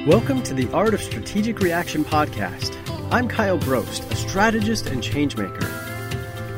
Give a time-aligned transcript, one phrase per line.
[0.00, 2.74] Welcome to the Art of Strategic Reaction podcast.
[3.12, 5.62] I'm Kyle Brost, a strategist and changemaker.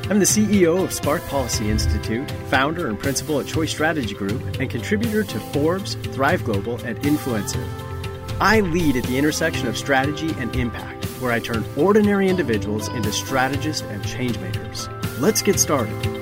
[0.09, 4.71] I'm the CEO of Spark Policy Institute, founder and principal at Choice Strategy Group, and
[4.71, 7.63] contributor to Forbes, Thrive Global, and Influencer.
[8.41, 13.13] I lead at the intersection of strategy and impact, where I turn ordinary individuals into
[13.13, 14.89] strategists and changemakers.
[15.21, 16.14] Let's get started.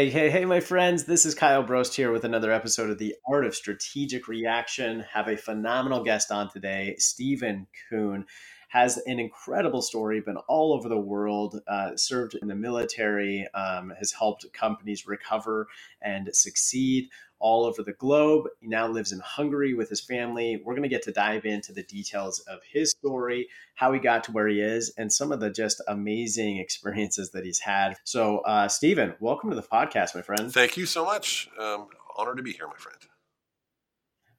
[0.00, 1.04] Hey, hey, hey, my friends.
[1.04, 5.04] This is Kyle Brost here with another episode of The Art of Strategic Reaction.
[5.12, 8.24] Have a phenomenal guest on today, Steven Kuhn.
[8.70, 13.92] Has an incredible story, been all over the world, uh, served in the military, um,
[13.98, 15.68] has helped companies recover
[16.00, 18.46] and succeed all over the globe.
[18.60, 20.62] He now lives in Hungary with his family.
[20.64, 24.24] We're going to get to dive into the details of his story, how he got
[24.24, 27.96] to where he is, and some of the just amazing experiences that he's had.
[28.04, 30.52] So, uh, Steven, welcome to the podcast, my friend.
[30.52, 31.48] Thank you so much.
[31.58, 32.98] Um, honored to be here, my friend.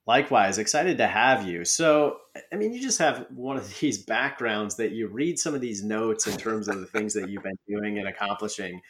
[0.08, 1.64] Likewise, excited to have you.
[1.64, 2.18] So,
[2.52, 5.84] I mean, you just have one of these backgrounds that you read some of these
[5.84, 8.82] notes in terms of the things that you've been doing and accomplishing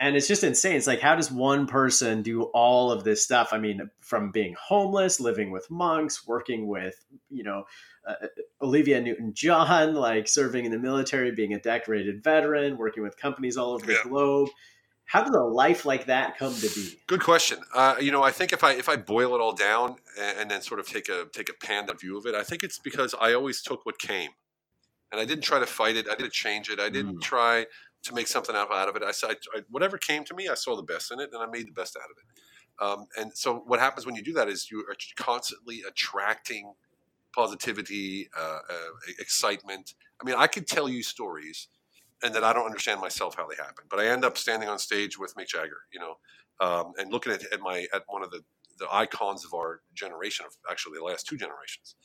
[0.00, 0.76] and it's just insane.
[0.76, 3.48] It's like, how does one person do all of this stuff?
[3.52, 6.94] I mean, from being homeless, living with monks, working with,
[7.30, 7.64] you know,
[8.06, 8.26] uh, uh
[8.62, 13.56] Olivia Newton John, like serving in the military, being a decorated veteran, working with companies
[13.56, 13.98] all over yeah.
[14.02, 14.48] the globe.
[15.04, 16.98] How did a life like that come to be?
[17.06, 17.58] Good question.
[17.74, 20.50] Uh, you know, I think if I if I boil it all down and, and
[20.50, 23.14] then sort of take a take a panda view of it, I think it's because
[23.18, 24.32] I always took what came,
[25.10, 26.06] and I didn't try to fight it.
[26.10, 26.78] I didn't change it.
[26.78, 27.22] I didn't mm.
[27.22, 27.64] try
[28.04, 29.02] to make something out of it.
[29.02, 31.46] I, I, I, whatever came to me, I saw the best in it, and I
[31.46, 32.24] made the best out of it.
[32.80, 36.74] Um, and so, what happens when you do that is you are constantly attracting
[37.34, 39.94] positivity, uh, uh, excitement.
[40.20, 41.68] I mean, I could tell you stories,
[42.22, 44.78] and that I don't understand myself how they happen, but I end up standing on
[44.78, 46.16] stage with Mick Jagger, you know,
[46.60, 48.42] um, and looking at, at my at one of the
[48.78, 51.96] the icons of our generation, of actually the last two generations,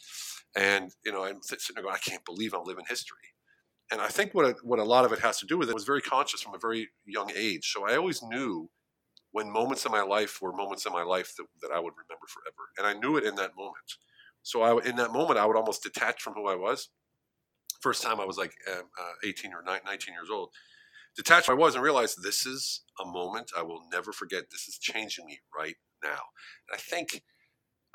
[0.55, 3.32] and you know, I'm sitting there going, I can't believe I'm living history
[3.93, 5.75] and I think what a, what a lot of it has to do with it
[5.75, 7.71] was very conscious from a very young age.
[7.71, 8.71] So I always knew
[9.31, 12.25] when moments in my life were moments in my life that, that I would remember
[12.27, 13.97] forever, and I knew it in that moment.
[14.41, 16.89] So I, in that moment, I would almost detach from who I was.
[17.81, 20.49] First time I was like um, uh, 18 or 19 years old,
[21.15, 24.45] detached I was and realized this is a moment I will never forget.
[24.51, 26.09] This is changing me right now.
[26.67, 27.21] And I think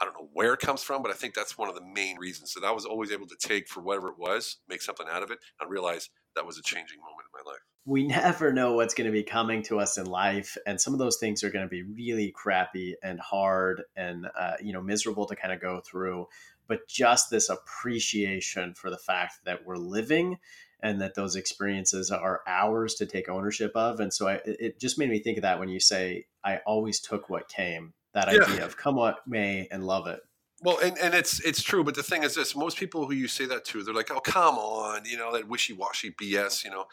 [0.01, 2.19] I don't know where it comes from, but I think that's one of the main
[2.19, 5.23] reasons that I was always able to take for whatever it was, make something out
[5.23, 7.61] of it, and realize that was a changing moment in my life.
[7.85, 10.99] We never know what's going to be coming to us in life, and some of
[10.99, 15.27] those things are going to be really crappy and hard and uh, you know miserable
[15.27, 16.27] to kind of go through.
[16.69, 20.39] But just this appreciation for the fact that we're living
[20.81, 24.01] and that those experiences are ours to take ownership of.
[24.01, 27.01] And so I, it just made me think of that when you say, I always
[27.01, 28.43] took what came that yeah.
[28.43, 30.21] idea of come what may and love it.
[30.61, 33.29] Well, and, and it's it's true, but the thing is this: most people who you
[33.29, 36.65] say that to, they're like, "Oh, come on," you know, that wishy-washy BS.
[36.65, 36.85] You know,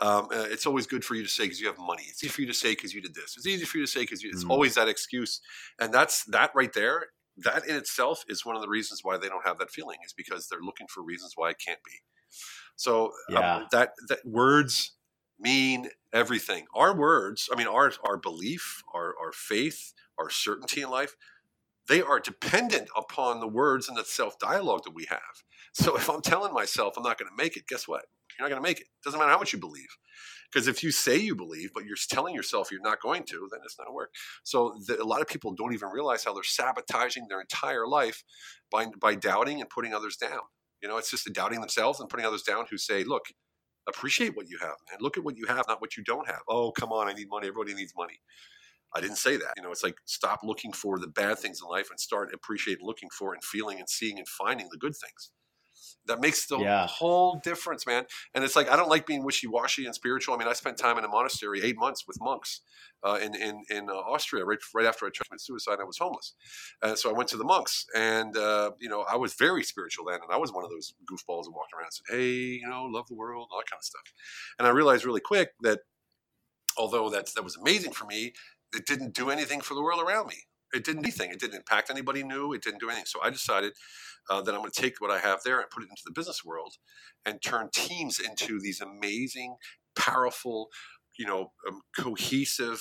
[0.00, 2.02] um, uh, it's always good for you to say because you have money.
[2.08, 3.36] It's easy for you to say because you did this.
[3.36, 4.50] It's easy for you to say because it's mm.
[4.50, 5.40] always that excuse,
[5.80, 7.06] and that's that right there.
[7.38, 10.12] That in itself is one of the reasons why they don't have that feeling is
[10.12, 11.92] because they're looking for reasons why it can't be.
[12.74, 13.56] So um, yeah.
[13.56, 14.96] um, that that words
[15.38, 16.66] mean everything.
[16.74, 21.16] Our words, I mean, our our belief, our our faith, our certainty in life,
[21.88, 25.42] they are dependent upon the words and the self dialogue that we have.
[25.74, 28.04] So if I'm telling myself I'm not going to make it, guess what?
[28.38, 28.88] You're not going to make it.
[29.04, 29.88] Doesn't matter how much you believe.
[30.50, 33.60] Because if you say you believe, but you're telling yourself you're not going to, then
[33.64, 34.12] it's not work.
[34.42, 38.22] So the, a lot of people don't even realize how they're sabotaging their entire life
[38.70, 40.40] by, by doubting and putting others down.
[40.82, 43.26] You know, it's just doubting themselves and putting others down who say, look,
[43.88, 44.98] appreciate what you have, man.
[45.00, 46.40] Look at what you have, not what you don't have.
[46.48, 47.48] Oh, come on, I need money.
[47.48, 48.20] Everybody needs money.
[48.94, 49.54] I didn't say that.
[49.56, 52.86] You know, it's like stop looking for the bad things in life and start appreciating
[52.86, 55.30] looking for and feeling and seeing and finding the good things.
[56.06, 56.86] That makes the yeah.
[56.86, 58.04] whole difference, man.
[58.34, 60.34] And it's like I don't like being wishy washy and spiritual.
[60.34, 62.60] I mean, I spent time in a monastery, eight months with monks
[63.04, 65.78] uh, in in in uh, Austria, right right after I tried to suicide.
[65.80, 66.34] I was homeless,
[66.82, 70.06] and so I went to the monks, and uh, you know, I was very spiritual
[70.06, 72.68] then, and I was one of those goofballs that walked around and said, "Hey, you
[72.68, 74.12] know, love the world," all that kind of stuff.
[74.58, 75.80] And I realized really quick that
[76.76, 78.32] although that that was amazing for me,
[78.74, 80.44] it didn't do anything for the world around me.
[80.72, 81.30] It didn't anything.
[81.30, 82.52] It didn't impact anybody new.
[82.52, 83.06] It didn't do anything.
[83.06, 83.72] So I decided
[84.30, 86.12] uh, that I'm going to take what I have there and put it into the
[86.12, 86.74] business world
[87.26, 89.56] and turn teams into these amazing,
[89.96, 90.68] powerful,
[91.18, 92.80] you know, um, cohesive,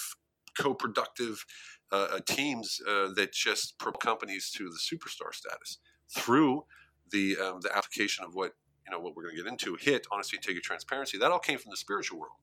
[0.59, 1.45] co-productive
[1.93, 5.77] uh, uh teams uh, that just propel companies to the superstar status
[6.13, 6.63] through
[7.11, 8.53] the um, the application of what
[8.85, 9.77] you know what we're going to get into.
[9.79, 11.17] HIT, honesty, integrity, transparency.
[11.17, 12.33] That all came from the spiritual world.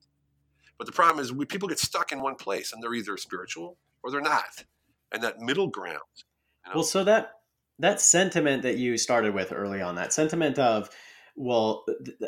[0.77, 3.77] But the problem is we people get stuck in one place and they're either spiritual
[4.01, 4.65] or they're not.
[5.11, 5.99] And that middle ground.
[6.65, 6.75] You know?
[6.75, 7.31] Well, so that
[7.79, 10.89] that sentiment that you started with early on, that sentiment of,
[11.35, 11.85] well,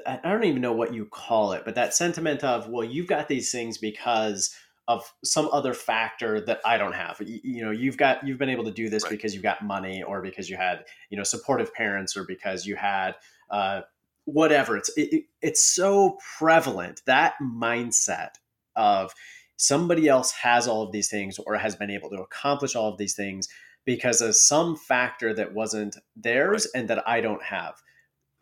[0.07, 3.28] I don't even know what you call it, but that sentiment of, well, you've got
[3.28, 4.56] these things because
[4.88, 7.19] of some other factor that I don't have.
[7.19, 9.12] You, you, know, you've got you've been able to do this right.
[9.12, 12.75] because you've got money, or because you had you know supportive parents, or because you
[12.75, 13.16] had
[13.50, 13.81] uh,
[14.25, 14.78] whatever.
[14.78, 18.31] It's it, it's so prevalent that mindset
[18.75, 19.13] of
[19.62, 22.98] somebody else has all of these things or has been able to accomplish all of
[22.98, 23.48] these things
[23.86, 27.75] because of some factor that wasn't theirs and that I don't have.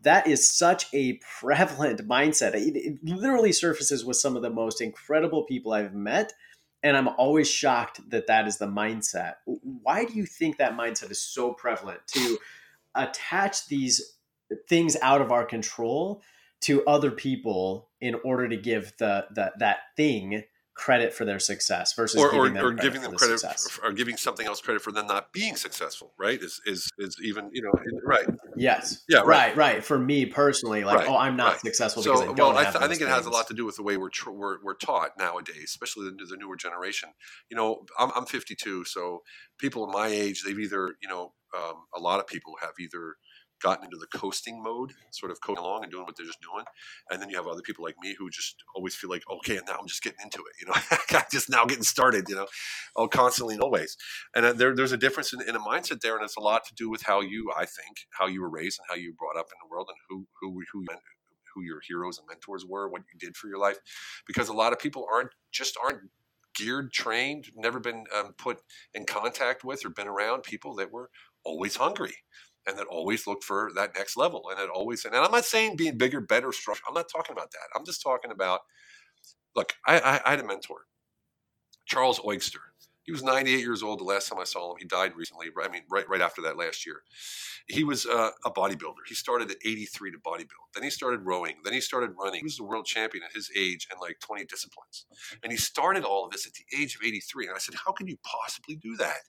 [0.02, 2.54] That is such a prevalent mindset.
[2.56, 6.32] It, it, literally surfaces with some of the most incredible people I've met.
[6.84, 9.36] And I'm always shocked that that is the mindset.
[9.46, 12.38] Why do you think that mindset is so prevalent to
[12.96, 14.16] attach these
[14.70, 16.22] things out of our control
[16.62, 20.44] to other people in order to give the, the that thing
[20.80, 23.86] credit for their success versus or, giving them or credit giving them for credit for,
[23.86, 27.50] or giving something else credit for them not being successful right is is is even
[27.52, 27.72] you know
[28.06, 29.84] right yes yeah right right, right.
[29.84, 31.10] for me personally like right.
[31.10, 31.60] oh i'm not right.
[31.60, 33.02] successful so, because I don't well I, th- I think things.
[33.02, 35.66] it has a lot to do with the way we're, tr- we're, we're taught nowadays
[35.66, 37.10] especially the, the newer generation
[37.50, 39.24] you know I'm, I'm 52 so
[39.58, 43.16] people my age they've either you know um, a lot of people have either
[43.62, 46.66] gotten into the coasting mode, sort of coasting along and doing what they're just doing.
[47.10, 49.68] And then you have other people like me who just always feel like, okay, and
[49.68, 50.56] now I'm just getting into it.
[50.60, 52.28] You know, just now getting started.
[52.30, 52.48] You know,
[52.96, 53.98] oh, constantly and always.
[54.36, 56.66] And uh, there, there's a difference in, in, a mindset there, and it's a lot
[56.66, 59.18] to do with how you, I think, how you were raised and how you were
[59.18, 60.86] brought up in the world, and who who who
[61.54, 63.78] who your heroes and mentors were, what you did for your life.
[64.28, 66.00] Because a lot of people aren't just aren't
[66.56, 68.60] geared, trained, never been um, put
[68.94, 71.10] in contact with or been around people that were
[71.44, 72.14] always hungry
[72.68, 75.76] and that always looked for that next level and it always and I'm not saying
[75.76, 76.82] being bigger, better, stronger.
[76.88, 77.70] I'm not talking about that.
[77.76, 78.62] I'm just talking about
[79.56, 80.86] look, I, I, I had a mentor,
[81.86, 82.69] Charles Eugster.
[83.10, 84.78] He was 98 years old the last time I saw him.
[84.78, 85.48] He died recently.
[85.60, 87.02] I mean, right right after that last year.
[87.68, 89.02] He was uh, a bodybuilder.
[89.08, 90.70] He started at 83 to bodybuild.
[90.76, 91.56] Then he started rowing.
[91.64, 92.42] Then he started running.
[92.42, 95.08] He was the world champion at his age in like 20 disciplines.
[95.42, 97.48] And he started all of this at the age of 83.
[97.48, 99.22] And I said, How can you possibly do that?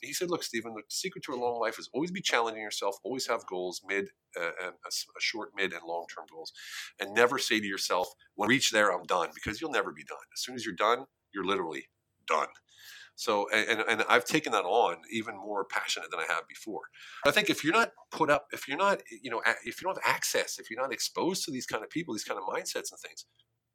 [0.00, 2.62] And he said, Look, Steven, the secret to a long life is always be challenging
[2.62, 4.06] yourself, always have goals, mid,
[4.40, 6.54] uh, and a, a short, mid, and long term goals.
[6.98, 10.04] And never say to yourself, When I reach there, I'm done, because you'll never be
[10.04, 10.24] done.
[10.34, 11.04] As soon as you're done,
[11.34, 11.84] you're literally
[12.26, 12.48] done.
[13.16, 16.82] So, and, and I've taken that on even more passionate than I have before.
[17.26, 19.96] I think if you're not put up, if you're not, you know, if you don't
[19.96, 22.92] have access, if you're not exposed to these kind of people, these kind of mindsets
[22.92, 23.24] and things,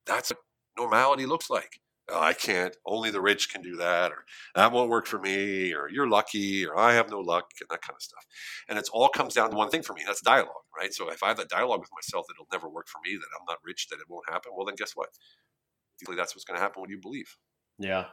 [0.05, 0.39] that's what
[0.77, 1.81] normality looks like.
[2.09, 2.75] Oh, I can't.
[2.85, 6.65] Only the rich can do that, or that won't work for me, or you're lucky,
[6.65, 8.25] or I have no luck, and that kind of stuff.
[8.67, 10.03] And it all comes down to one thing for me.
[10.05, 10.93] That's dialogue, right?
[10.93, 13.27] So if I have that dialogue with myself that it'll never work for me, that
[13.39, 15.09] I'm not rich, that it won't happen, well, then guess what?
[16.07, 17.37] That's what's going to happen when you believe.
[17.79, 18.05] Yeah,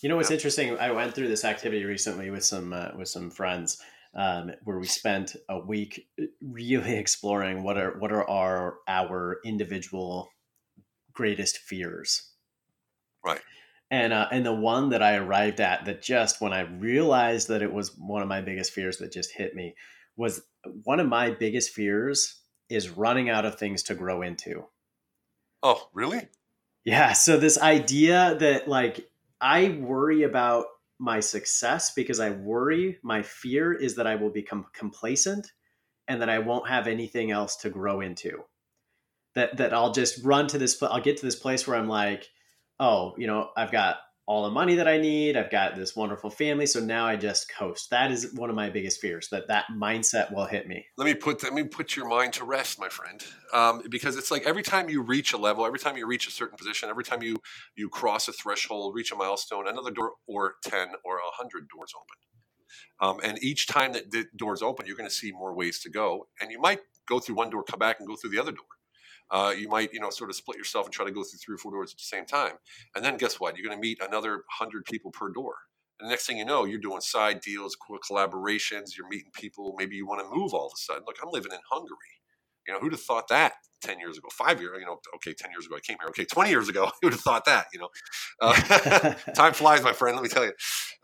[0.00, 0.76] you know what's interesting?
[0.78, 3.80] I went through this activity recently with some uh, with some friends
[4.14, 9.38] um, where we spent a week uh, really exploring what are what are our our
[9.44, 10.30] individual
[11.12, 12.30] greatest fears.
[13.24, 13.40] Right.
[13.90, 17.62] And uh, and the one that I arrived at that just when I realized that
[17.62, 19.74] it was one of my biggest fears that just hit me
[20.16, 20.42] was
[20.84, 24.64] one of my biggest fears is running out of things to grow into.
[25.62, 26.28] Oh, really?
[26.84, 27.12] Yeah.
[27.12, 29.08] So this idea that like
[29.40, 30.66] I worry about
[30.98, 35.52] my success because I worry my fear is that I will become complacent
[36.08, 38.44] and that I won't have anything else to grow into.
[39.34, 42.28] That that I'll just run to this I'll get to this place where I'm like,
[42.80, 45.36] oh, you know, I've got all the money that I need.
[45.36, 47.90] I've got this wonderful family, so now I just coast.
[47.90, 50.84] That is one of my biggest fears that that mindset will hit me.
[50.96, 54.30] Let me put let me put your mind to rest, my friend, um, because it's
[54.30, 57.04] like every time you reach a level, every time you reach a certain position, every
[57.04, 57.36] time you
[57.76, 61.92] you cross a threshold, reach a milestone, another door or ten or a hundred doors
[61.94, 62.16] open.
[62.98, 65.90] Um, and each time that the doors open, you're going to see more ways to
[65.90, 68.52] go, and you might go through one door, come back, and go through the other
[68.52, 68.66] door
[69.30, 71.54] uh, you might you know sort of split yourself and try to go through three
[71.54, 72.52] or four doors at the same time.
[72.94, 73.56] And then guess what?
[73.56, 75.54] You're going to meet another 100 people per door.
[75.98, 77.76] And the next thing you know you're doing side deals
[78.10, 79.74] collaborations you're meeting people.
[79.78, 81.02] Maybe you want to move all of a sudden.
[81.06, 81.96] Look i'm living in hungary.
[82.66, 84.28] You know who'd have thought that 10 years ago?
[84.32, 86.08] Five years you know okay 10 years ago i came here.
[86.10, 87.88] Okay 20 years ago who would have thought that you know?
[88.40, 90.52] Uh, time flies my friend let me tell you.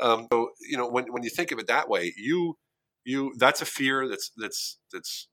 [0.00, 2.56] Um, so you know when, when you think of it that way you
[3.04, 5.28] you that's a fear that's that's that's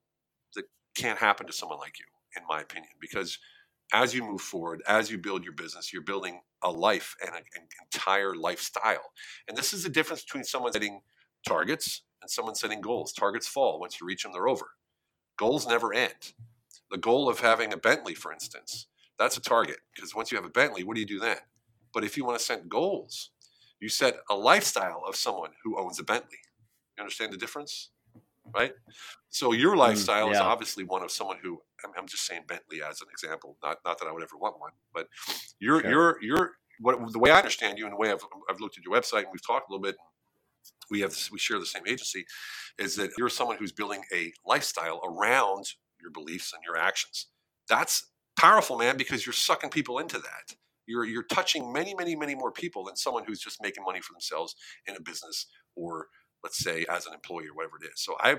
[0.55, 0.65] that
[0.95, 2.05] can't happen to someone like you
[2.37, 3.39] in my opinion, because
[3.93, 7.43] as you move forward, as you build your business, you're building a life and an
[7.83, 9.13] entire lifestyle.
[9.47, 11.01] And this is the difference between someone setting
[11.47, 13.13] targets and someone setting goals.
[13.13, 13.79] Targets fall.
[13.79, 14.67] Once you reach them, they're over.
[15.37, 16.33] Goals never end.
[16.91, 18.87] The goal of having a Bentley, for instance,
[19.19, 21.37] that's a target because once you have a Bentley, what do you do then?
[21.93, 23.31] But if you want to set goals,
[23.79, 26.39] You set a lifestyle of someone who owns a Bentley.
[26.97, 27.91] You understand the difference?
[28.53, 28.73] Right?
[29.29, 30.37] So your mm, lifestyle mm, yeah.
[30.37, 31.59] is obviously one of someone who
[31.97, 34.71] I'm, just saying Bentley as an example, not not that I would ever want one,
[34.93, 35.07] but
[35.59, 35.89] you're sure.
[35.89, 38.83] you're you're what the way I understand you and the way I've, I've looked at
[38.83, 39.95] your website and we've talked a little bit
[40.89, 42.25] we have we share the same agency
[42.77, 45.65] is that you're someone who's building a lifestyle around
[46.01, 47.27] your beliefs and your actions
[47.67, 50.55] that's powerful man because you're sucking people into that
[50.87, 54.13] you're you're touching many many many more people than someone who's just making money for
[54.13, 54.55] themselves
[54.87, 56.07] in a business or
[56.43, 58.35] let's say as an employee or whatever it is so i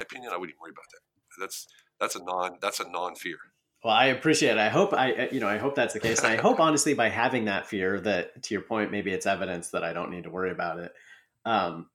[0.00, 1.66] opinion i wouldn't worry about that that's
[2.00, 3.38] that's a non that's a non fear
[3.84, 4.58] well, I appreciate it.
[4.58, 7.10] I hope I, you know, I hope that's the case, and I hope honestly by
[7.10, 10.30] having that fear, that to your point, maybe it's evidence that I don't need to
[10.30, 10.94] worry about it.
[11.44, 11.90] Um,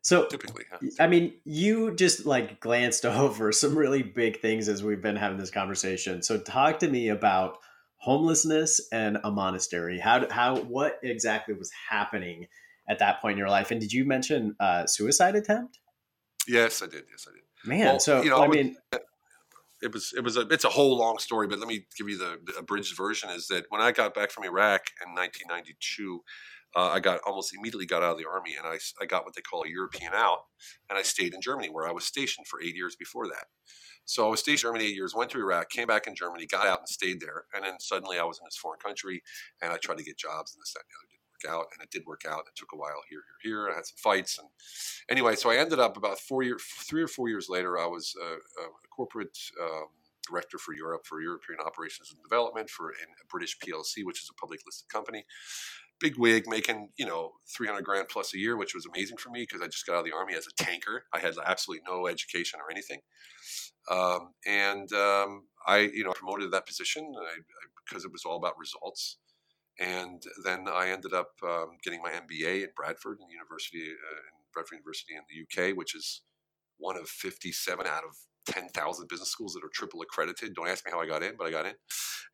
[0.00, 0.64] so typically,
[0.98, 5.38] I mean, you just like glanced over some really big things as we've been having
[5.38, 6.22] this conversation.
[6.22, 7.58] So talk to me about
[7.98, 10.00] homelessness and a monastery.
[10.00, 12.48] How how what exactly was happening
[12.92, 13.70] at that point in your life?
[13.70, 15.80] And did you mention uh, suicide attempt?
[16.46, 17.04] Yes, I did.
[17.10, 17.42] Yes, I did.
[17.64, 18.76] Man, well, so you know, I mean,
[19.82, 22.18] it was it was a it's a whole long story, but let me give you
[22.18, 23.30] the, the abridged version.
[23.30, 26.22] Is that when I got back from Iraq in 1992,
[26.74, 29.34] uh, I got almost immediately got out of the army and I, I got what
[29.34, 30.38] they call a European out
[30.88, 33.46] and I stayed in Germany where I was stationed for eight years before that.
[34.04, 36.46] So I was stationed in Germany eight years, went to Iraq, came back in Germany,
[36.46, 37.44] got out and stayed there.
[37.54, 39.22] And then suddenly I was in this foreign country
[39.60, 41.11] and I tried to get jobs and this, that, and the other
[41.44, 41.66] work out.
[41.72, 42.40] And it did work out.
[42.40, 43.70] It took a while here, here, here.
[43.70, 44.38] I had some fights.
[44.38, 44.48] And
[45.08, 48.14] anyway, so I ended up about four years, three or four years later, I was
[48.20, 49.86] a, a corporate um,
[50.28, 54.40] director for Europe for European Operations and Development for a British PLC, which is a
[54.40, 55.24] public listed company
[56.02, 59.42] big wig, making you know 300 grand plus a year, which was amazing for me
[59.48, 61.04] because I just got out of the army as a tanker.
[61.14, 63.00] I had absolutely no education or anything,
[63.90, 67.10] um, and um, I you know promoted that position
[67.86, 69.18] because it was all about results.
[69.78, 74.78] And then I ended up um, getting my MBA at Bradford University uh, in Bradford
[74.78, 76.22] University in the UK, which is
[76.78, 80.54] one of 57 out of 10,000 business schools that are triple accredited.
[80.54, 81.74] Don't ask me how I got in, but I got in.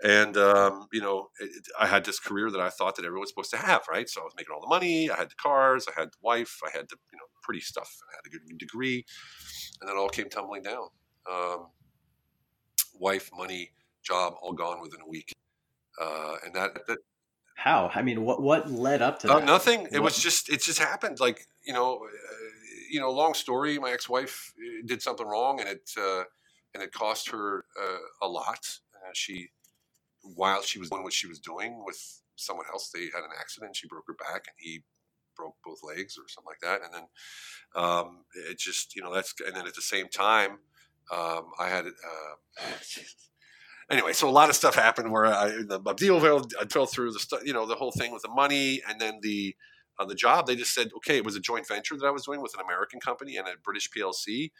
[0.02, 3.30] And, um, you know, it, I had this career that I thought that everyone was
[3.30, 4.08] supposed to have, right?
[4.08, 5.10] So I was making all the money.
[5.10, 5.86] I had the cars.
[5.88, 6.60] I had the wife.
[6.64, 7.94] I had the, you know, pretty stuff.
[8.10, 9.04] I had a good degree.
[9.80, 10.88] And then it all came tumbling down.
[11.30, 11.66] Um,
[12.94, 15.32] wife, money, job, all gone within a week.
[16.00, 16.98] Uh, and that, that
[17.58, 17.90] how?
[17.92, 19.44] I mean, what what led up to uh, that?
[19.44, 19.88] Nothing.
[19.90, 20.04] It what?
[20.04, 21.18] was just it just happened.
[21.18, 22.06] Like you know,
[22.88, 23.76] you know, long story.
[23.80, 26.22] My ex-wife uh, did something wrong, and it uh,
[26.72, 28.78] and it cost her uh, a lot.
[28.94, 29.48] Uh, she,
[30.22, 33.74] while she was doing what she was doing with someone else, they had an accident.
[33.74, 34.84] She broke her back, and he
[35.36, 36.84] broke both legs or something like that.
[36.84, 40.58] And then um, it just, you know, that's and then at the same time,
[41.12, 41.86] um, I had.
[41.86, 42.62] Uh,
[43.90, 47.12] anyway, so a lot of stuff happened where I, the, deal fell, I fell through
[47.12, 49.54] the, you know, the whole thing with the money, and then the
[49.98, 52.24] on the job, they just said, okay, it was a joint venture that I was
[52.24, 54.52] doing with an American company and a British PLC.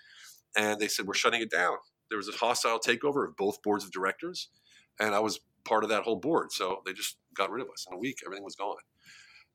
[0.57, 1.77] And they said, we're shutting it down.
[2.11, 4.49] There was a hostile takeover of both boards of directors.
[4.99, 6.51] And I was part of that whole board.
[6.51, 8.19] So they just got rid of us in a week.
[8.25, 8.77] Everything was gone.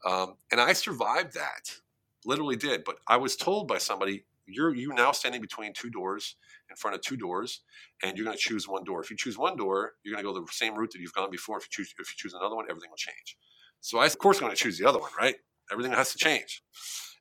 [0.05, 1.79] Um, and I survived that,
[2.25, 2.83] literally did.
[2.85, 6.35] But I was told by somebody, you're you now standing between two doors
[6.69, 7.61] in front of two doors
[8.03, 10.31] and you're going to choose one door if you choose one door you're going to
[10.31, 12.55] go the same route that you've gone before if you choose if you choose another
[12.55, 13.37] one everything will change
[13.79, 15.35] so i of course going to choose the other one right
[15.71, 16.63] everything has to change.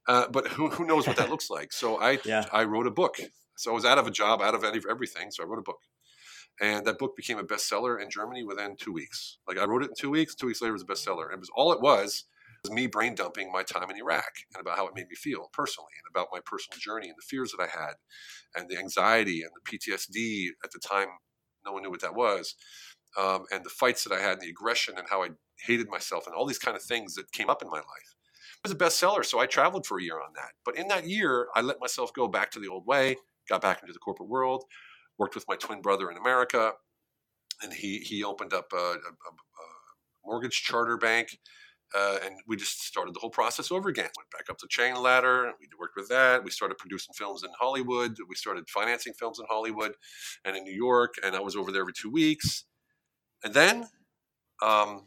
[0.09, 1.73] Uh, but who, who knows what that looks like?
[1.73, 2.45] So I yeah.
[2.53, 3.19] I wrote a book.
[3.57, 5.31] So I was out of a job, out of any, everything.
[5.31, 5.79] So I wrote a book,
[6.61, 9.39] and that book became a bestseller in Germany within two weeks.
[9.47, 10.35] Like I wrote it in two weeks.
[10.35, 11.27] Two weeks later, it was a bestseller.
[11.27, 12.25] And it was all it was
[12.63, 15.51] was me brain dumping my time in Iraq and about how it made me feel
[15.53, 17.95] personally, and about my personal journey and the fears that I had,
[18.55, 21.09] and the anxiety and the PTSD at the time.
[21.65, 22.55] No one knew what that was.
[23.19, 25.31] Um, and the fights that I had, and the aggression, and how I
[25.67, 28.15] hated myself, and all these kind of things that came up in my life
[28.65, 29.25] It was a bestseller.
[29.25, 30.53] So I traveled for a year on that.
[30.65, 33.17] But in that year, I let myself go back to the old way,
[33.49, 34.65] got back into the corporate world,
[35.19, 36.73] worked with my twin brother in America,
[37.63, 39.33] and he he opened up a, a, a
[40.25, 41.39] mortgage charter bank.
[41.95, 44.09] Uh, and we just started the whole process over again.
[44.17, 45.47] Went back up the chain ladder.
[45.47, 46.43] And we worked with that.
[46.43, 48.17] We started producing films in Hollywood.
[48.29, 49.95] We started financing films in Hollywood
[50.45, 51.15] and in New York.
[51.25, 52.65] And I was over there every two weeks.
[53.45, 53.89] And then
[54.63, 55.07] um,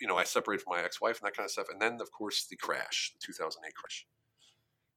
[0.00, 1.66] you know, I separated from my ex-wife and that kind of stuff.
[1.70, 4.06] And then, of course, the crash, the 2008 crash.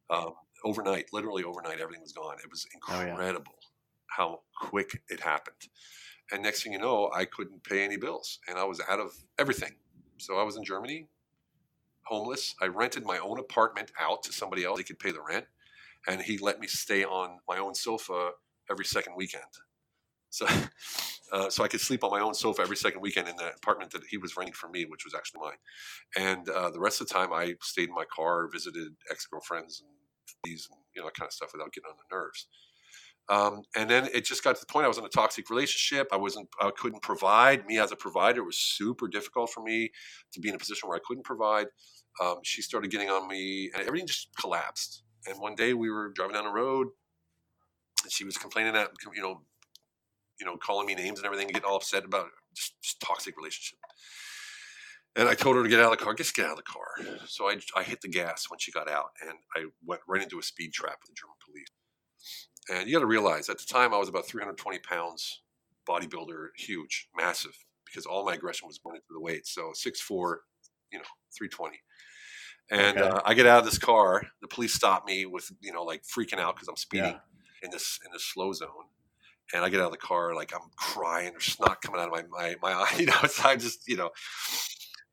[0.10, 0.34] Um,
[0.64, 2.38] overnight, literally overnight, everything was gone.
[2.44, 4.18] It was incredible oh, yeah.
[4.18, 5.58] how quick it happened.
[6.32, 9.12] And next thing you know, I couldn't pay any bills, and I was out of
[9.38, 9.74] everything.
[10.24, 11.08] So I was in Germany,
[12.04, 12.56] homeless.
[12.62, 14.78] I rented my own apartment out to somebody else.
[14.78, 15.46] He could pay the rent,
[16.08, 18.32] and he let me stay on my own sofa
[18.72, 19.44] every second weekend.
[20.30, 20.48] So,
[21.34, 23.92] uh, so I could sleep on my own sofa every second weekend in the apartment
[23.92, 25.58] that he was renting for me, which was actually mine.
[26.16, 29.82] And uh, the rest of the time, I stayed in my car, visited ex girlfriends
[29.82, 29.92] and
[30.46, 32.48] these, and you know, that kind of stuff without getting on the nerves.
[33.30, 36.08] Um, and then it just got to the point I was in a toxic relationship.
[36.12, 37.66] I wasn't, I couldn't provide.
[37.66, 39.92] Me as a provider was super difficult for me
[40.34, 41.68] to be in a position where I couldn't provide.
[42.22, 45.04] Um, she started getting on me, and everything just collapsed.
[45.28, 46.88] And one day we were driving down the road,
[48.04, 49.42] and she was complaining that you know,
[50.40, 53.80] you know, calling me names and everything, getting all upset about just, just toxic relationship.
[55.16, 56.14] And I told her to get out of the car.
[56.14, 57.18] Just get out of the car.
[57.28, 60.40] So I, I hit the gas when she got out, and I went right into
[60.40, 61.68] a speed trap with the German police.
[62.70, 65.42] And you got to realize at the time I was about 320 pounds,
[65.88, 69.46] bodybuilder, huge, massive, because all my aggression was going into the weight.
[69.46, 70.36] So 6'4,
[70.92, 71.06] you know,
[71.38, 71.80] 320.
[72.72, 73.08] And okay.
[73.08, 74.24] uh, I get out of this car.
[74.42, 77.20] The police stop me with, you know, like freaking out because I'm speeding yeah.
[77.62, 78.70] in this in this slow zone.
[79.54, 82.14] And I get out of the car, like I'm crying, there's snot coming out of
[82.14, 82.96] my my, my eye.
[82.98, 84.12] You know, so I just, you know,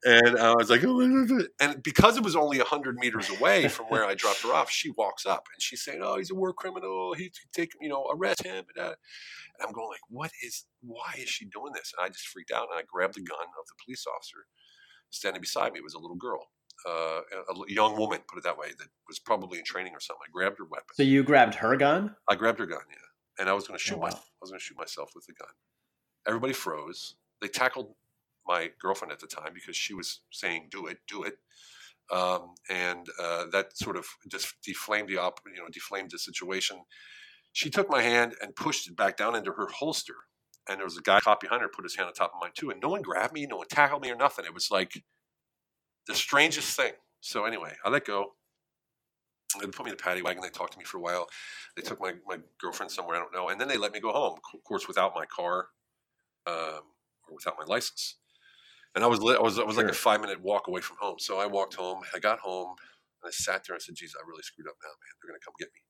[0.05, 1.01] and I was like, oh,
[1.61, 4.91] and because it was only 100 meters away from where I dropped her off, she
[4.91, 7.15] walks up and she's saying, oh, he's a war criminal.
[7.15, 8.65] He take, you know, arrest him.
[8.75, 11.93] And, uh, and I'm going like, what is, why is she doing this?
[11.97, 14.47] And I just freaked out and I grabbed the gun of the police officer
[15.11, 15.81] standing beside me.
[15.81, 16.47] It was a little girl,
[16.89, 20.23] uh, a young woman, put it that way, that was probably in training or something.
[20.27, 20.95] I grabbed her weapon.
[20.95, 22.17] So you grabbed her gun?
[22.29, 22.97] I grabbed her gun, yeah.
[23.39, 24.05] And I was going to shoot oh, wow.
[24.05, 24.25] myself.
[24.25, 25.49] I was going to shoot myself with the gun.
[26.27, 27.17] Everybody froze.
[27.41, 27.95] They tackled
[28.51, 31.39] my girlfriend at the time because she was saying, "Do it, do it,"
[32.11, 36.79] um, and uh, that sort of just deflamed the op- you know deflamed the situation.
[37.53, 40.17] She took my hand and pushed it back down into her holster,
[40.69, 42.53] and there was a guy caught behind her, put his hand on top of mine
[42.55, 44.45] too, and no one grabbed me, no one tackled me or nothing.
[44.45, 45.05] It was like
[46.07, 46.93] the strangest thing.
[47.21, 48.35] So anyway, I let go.
[49.61, 50.43] They put me in the paddy wagon.
[50.43, 51.27] They talked to me for a while.
[51.77, 53.49] They took my, my girlfriend somewhere, I don't know.
[53.49, 55.69] And then they let me go home, of course, without my car
[56.47, 56.83] um,
[57.29, 58.20] or without my license
[58.95, 59.85] and I was I was I was sure.
[59.85, 61.17] like a five minute walk away from home.
[61.19, 62.01] So I walked home.
[62.15, 62.75] I got home
[63.23, 65.15] and I sat there and said, "Geez, I really screwed up now, man.
[65.21, 65.81] They're gonna come get me."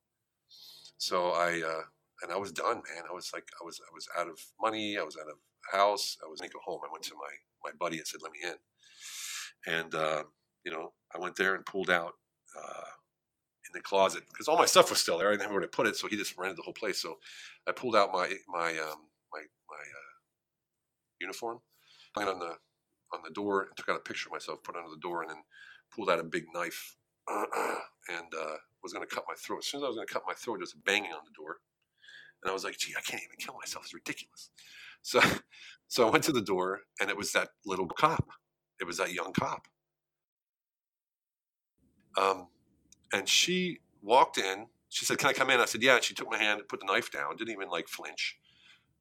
[0.98, 1.84] So I uh,
[2.22, 3.04] and I was done, man.
[3.08, 4.98] I was like, I was I was out of money.
[4.98, 5.38] I was out of
[5.72, 6.16] house.
[6.24, 6.80] I was to go home.
[6.84, 10.24] I went to my my buddy and said, "Let me in." And uh,
[10.64, 12.14] you know, I went there and pulled out
[12.58, 12.90] uh,
[13.66, 15.28] in the closet because all my stuff was still there.
[15.28, 17.00] I didn't have where to put it, so he just rented the whole place.
[17.00, 17.18] So
[17.66, 20.14] I pulled out my my um, my my uh,
[21.20, 21.60] uniform,
[22.14, 22.56] hung it on the
[23.12, 25.22] on the door and took out a picture of myself, put it under the door,
[25.22, 25.42] and then
[25.94, 26.96] pulled out a big knife
[27.28, 29.58] and uh, was going to cut my throat.
[29.58, 31.32] As soon as I was going to cut my throat, there was banging on the
[31.36, 31.58] door,
[32.42, 33.84] and I was like, "Gee, I can't even kill myself.
[33.84, 34.50] It's ridiculous."
[35.02, 35.20] So,
[35.88, 38.28] so I went to the door, and it was that little cop.
[38.80, 39.66] It was that young cop.
[42.16, 42.48] Um,
[43.12, 44.66] and she walked in.
[44.88, 46.80] She said, "Can I come in?" I said, "Yeah." And she took my hand, put
[46.80, 48.38] the knife down, didn't even like flinch,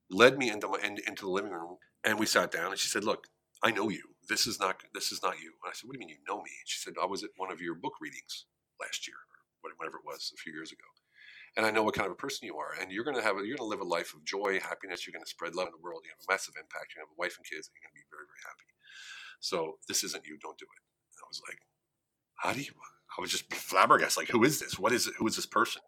[0.09, 2.71] led me into my in, into the living room, and we sat down.
[2.71, 3.27] And she said, "Look,
[3.63, 4.03] I know you.
[4.27, 5.51] This is not this is not you.
[5.63, 6.53] And I said, What do you mean you know me?
[6.53, 8.45] And she said, I was at one of your book readings
[8.79, 9.17] last year,
[9.63, 10.85] or whatever it was, a few years ago.
[11.57, 12.77] And I know what kind of a person you are.
[12.79, 15.25] And you're gonna have a, you're gonna live a life of joy, happiness, you're gonna
[15.25, 17.43] spread love in the world, you have a massive impact, you have a wife and
[17.43, 18.69] kids, and you're gonna be very, very happy.
[19.41, 20.81] So this isn't you, don't do it.
[21.15, 21.59] And I was like,
[22.37, 22.77] How do you
[23.17, 24.21] I was just flabbergasted.
[24.21, 24.77] Like, who is this?
[24.77, 25.15] What is it?
[25.17, 25.81] Who is this person?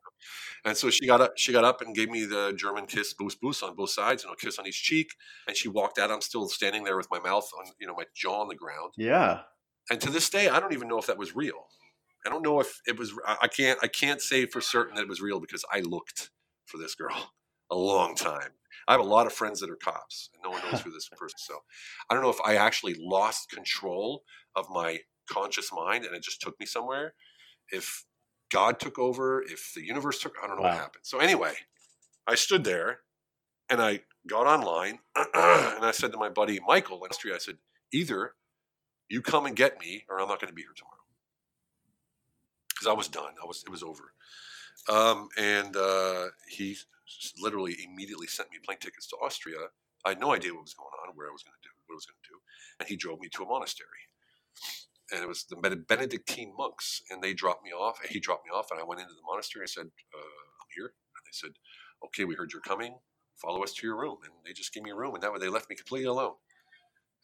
[0.65, 1.34] And so she got up.
[1.38, 4.34] She got up and gave me the German kiss, boost, boost on both sides, and
[4.34, 5.13] a kiss on each cheek.
[5.47, 6.12] And she walked out.
[6.12, 8.93] I'm still standing there with my mouth on, you know, my jaw on the ground.
[8.97, 9.41] Yeah.
[9.89, 11.67] And to this day, I don't even know if that was real.
[12.25, 13.13] I don't know if it was.
[13.25, 13.79] I can't.
[13.81, 16.29] I can't say for certain that it was real because I looked
[16.65, 17.31] for this girl
[17.71, 18.51] a long time.
[18.88, 21.10] I have a lot of friends that are cops, and no one knows who this
[21.10, 21.38] person.
[21.38, 21.60] So
[22.10, 24.23] I don't know if I actually lost control
[24.55, 24.99] of my
[25.31, 27.13] conscious mind and it just took me somewhere.
[27.71, 28.05] If
[28.51, 30.69] God took over, if the universe took, I don't know wow.
[30.69, 31.03] what happened.
[31.03, 31.53] So anyway,
[32.27, 32.99] I stood there
[33.69, 37.57] and I got online and I said to my buddy Michael in Austria, I said,
[37.93, 38.33] either
[39.09, 40.95] you come and get me or I'm not going to be here tomorrow.
[42.69, 43.33] Because I was done.
[43.41, 44.13] I was, it was over.
[44.89, 46.77] Um, and uh, he
[47.41, 49.57] literally immediately sent me plane tickets to Austria.
[50.05, 51.93] I had no idea what was going on, where I was going to do, what
[51.93, 52.39] I was going to do.
[52.79, 54.11] And he drove me to a monastery
[55.12, 55.56] and it was the
[55.88, 58.00] Benedictine monks, and they dropped me off.
[58.02, 59.63] and He dropped me off, and I went into the monastery.
[59.63, 60.17] I said, uh,
[60.62, 61.52] "I'm here," and they said,
[62.06, 63.00] "Okay, we heard you're coming.
[63.38, 65.39] Follow us to your room." And they just gave me a room, and that way
[65.39, 66.36] they left me completely alone.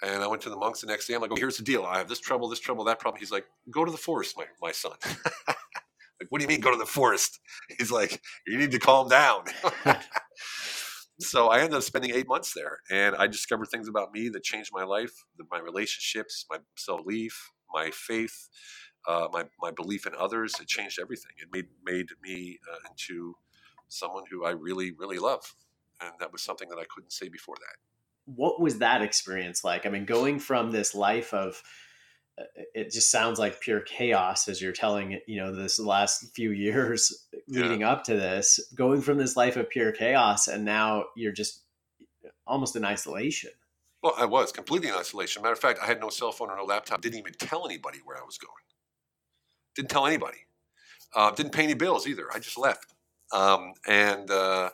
[0.01, 1.15] And I went to the monks the next day.
[1.15, 1.83] I'm like, oh, "Here's the deal.
[1.85, 4.45] I have this trouble, this trouble, that problem." He's like, "Go to the forest, my
[4.61, 4.97] my son."
[5.47, 7.39] like, what do you mean, go to the forest?
[7.77, 9.45] He's like, "You need to calm down."
[11.19, 14.43] so I ended up spending eight months there, and I discovered things about me that
[14.43, 15.13] changed my life,
[15.51, 18.49] my relationships, my self belief, my faith,
[19.07, 20.55] uh, my my belief in others.
[20.59, 21.31] It changed everything.
[21.37, 23.35] It made made me uh, into
[23.87, 25.55] someone who I really really love,
[26.01, 28.33] and that was something that I couldn't say before that.
[28.35, 29.85] What was that experience like?
[29.85, 31.61] I mean, going from this life of
[32.39, 32.43] uh,
[32.75, 37.25] it just sounds like pure chaos as you're telling you know this last few years
[37.47, 37.91] leading yeah.
[37.91, 41.63] up to this going from this life of pure chaos and now you're just
[42.45, 43.49] almost in isolation
[44.01, 45.41] well i was completely in isolation.
[45.41, 47.01] Matter of fact i had no cell phone or no laptop.
[47.01, 48.53] Didn't even tell anybody where i was going.
[49.75, 50.39] Didn't tell anybody.
[51.15, 52.27] Uh, didn't pay any bills either.
[52.33, 52.93] I just left.
[53.31, 54.69] Um, and uh,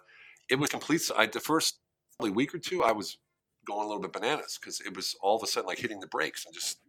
[0.49, 1.79] it was complete I, the first
[2.19, 3.17] week or two i was
[3.65, 6.07] going a little bit bananas because it was all of a sudden like hitting the
[6.07, 6.79] brakes and just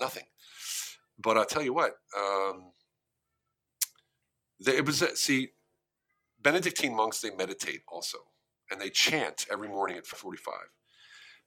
[0.00, 0.24] nothing.
[1.18, 2.72] But I'll tell you what, um,
[4.64, 5.50] they, it was see,
[6.42, 8.18] Benedictine monks they meditate also,
[8.70, 10.54] and they chant every morning at 45.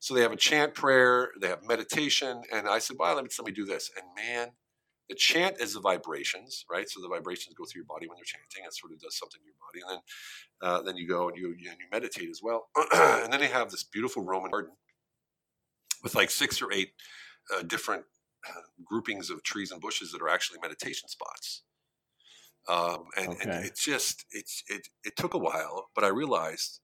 [0.04, 3.30] So they have a chant prayer, they have meditation, and I said, "Well, let me
[3.40, 4.52] let me do this." And man,
[5.08, 6.90] the chant is the vibrations, right?
[6.90, 8.66] So the vibrations go through your body when you're chanting.
[8.66, 9.90] It sort of does something to your body, and
[10.62, 12.68] then uh, then you go and you, you, and you meditate as well.
[12.94, 14.74] and then they have this beautiful Roman garden
[16.04, 16.92] with like six or eight
[17.56, 18.04] uh, different
[18.84, 21.64] groupings of trees and bushes that are actually meditation spots.
[22.68, 23.40] Um, and, okay.
[23.42, 26.82] and it just it's it it took a while, but I realized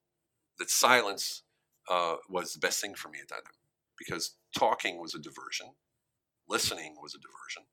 [0.57, 1.43] that silence
[1.89, 3.53] uh, was the best thing for me at that time
[3.97, 5.67] because talking was a diversion,
[6.47, 7.63] listening was a diversion.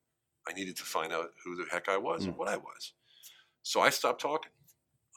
[0.47, 2.27] I needed to find out who the heck I was mm.
[2.27, 2.93] and what I was.
[3.63, 4.51] So I stopped talking,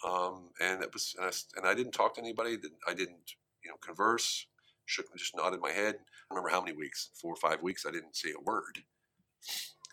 [0.06, 2.58] um, and it was and I, and I didn't talk to anybody.
[2.86, 4.46] I didn't you know converse
[4.86, 5.94] shook, just nodded my head.
[5.94, 8.82] I remember how many weeks, four or five weeks, I didn't say a word.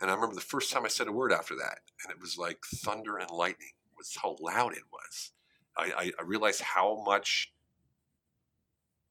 [0.01, 2.37] And I remember the first time I said a word after that, and it was
[2.37, 3.71] like thunder and lightning.
[3.97, 5.31] Was how loud it was.
[5.75, 7.51] I, I, I realized how much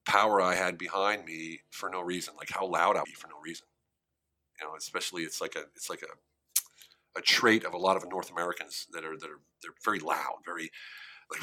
[0.07, 3.39] power I had behind me for no reason, like how loud I be for no
[3.43, 3.67] reason.
[4.59, 8.07] You know, especially it's like a it's like a a trait of a lot of
[8.09, 10.71] North Americans that are that are they're very loud, very
[11.31, 11.41] like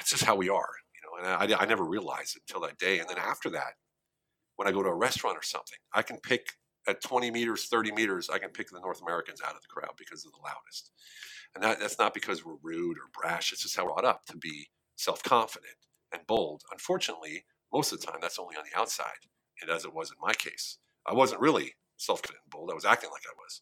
[0.00, 2.78] it's just how we are You know, and I, I never realized it until that
[2.78, 3.00] day.
[3.00, 3.74] And then after that,
[4.56, 6.52] when I go to a restaurant or something, I can pick
[6.86, 9.92] at 20 meters, 30 meters, I can pick the North Americans out of the crowd
[9.98, 10.90] because they're the loudest.
[11.54, 13.52] And that, that's not because we're rude or brash.
[13.52, 15.74] It's just how we're brought up to be self confident
[16.12, 16.62] and bold.
[16.72, 19.26] Unfortunately, most of the time, that's only on the outside,
[19.60, 20.78] and as it was in my case.
[21.06, 23.60] I wasn't really self confident and bold, I was acting like I was.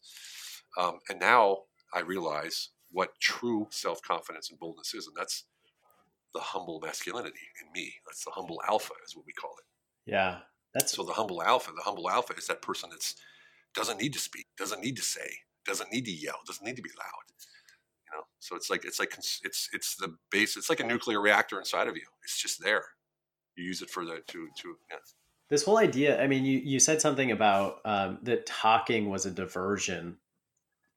[0.78, 1.58] Um, and now
[1.94, 5.44] I realize what true self confidence and boldness is, and that's
[6.34, 7.94] the humble masculinity in me.
[8.06, 10.10] That's the humble alpha, is what we call it.
[10.10, 10.38] Yeah,
[10.74, 11.72] that's so the humble alpha.
[11.74, 13.16] The humble alpha is that person that's
[13.74, 15.28] doesn't need to speak, doesn't need to say,
[15.64, 17.24] doesn't need to yell, doesn't need to be loud.
[18.04, 20.56] You know, so it's like it's like it's it's the base.
[20.56, 22.06] It's like a nuclear reactor inside of you.
[22.24, 22.84] It's just there.
[23.56, 24.76] You use it for that to to.
[24.90, 24.96] Yeah.
[25.48, 26.20] This whole idea.
[26.20, 30.18] I mean, you you said something about um, that talking was a diversion.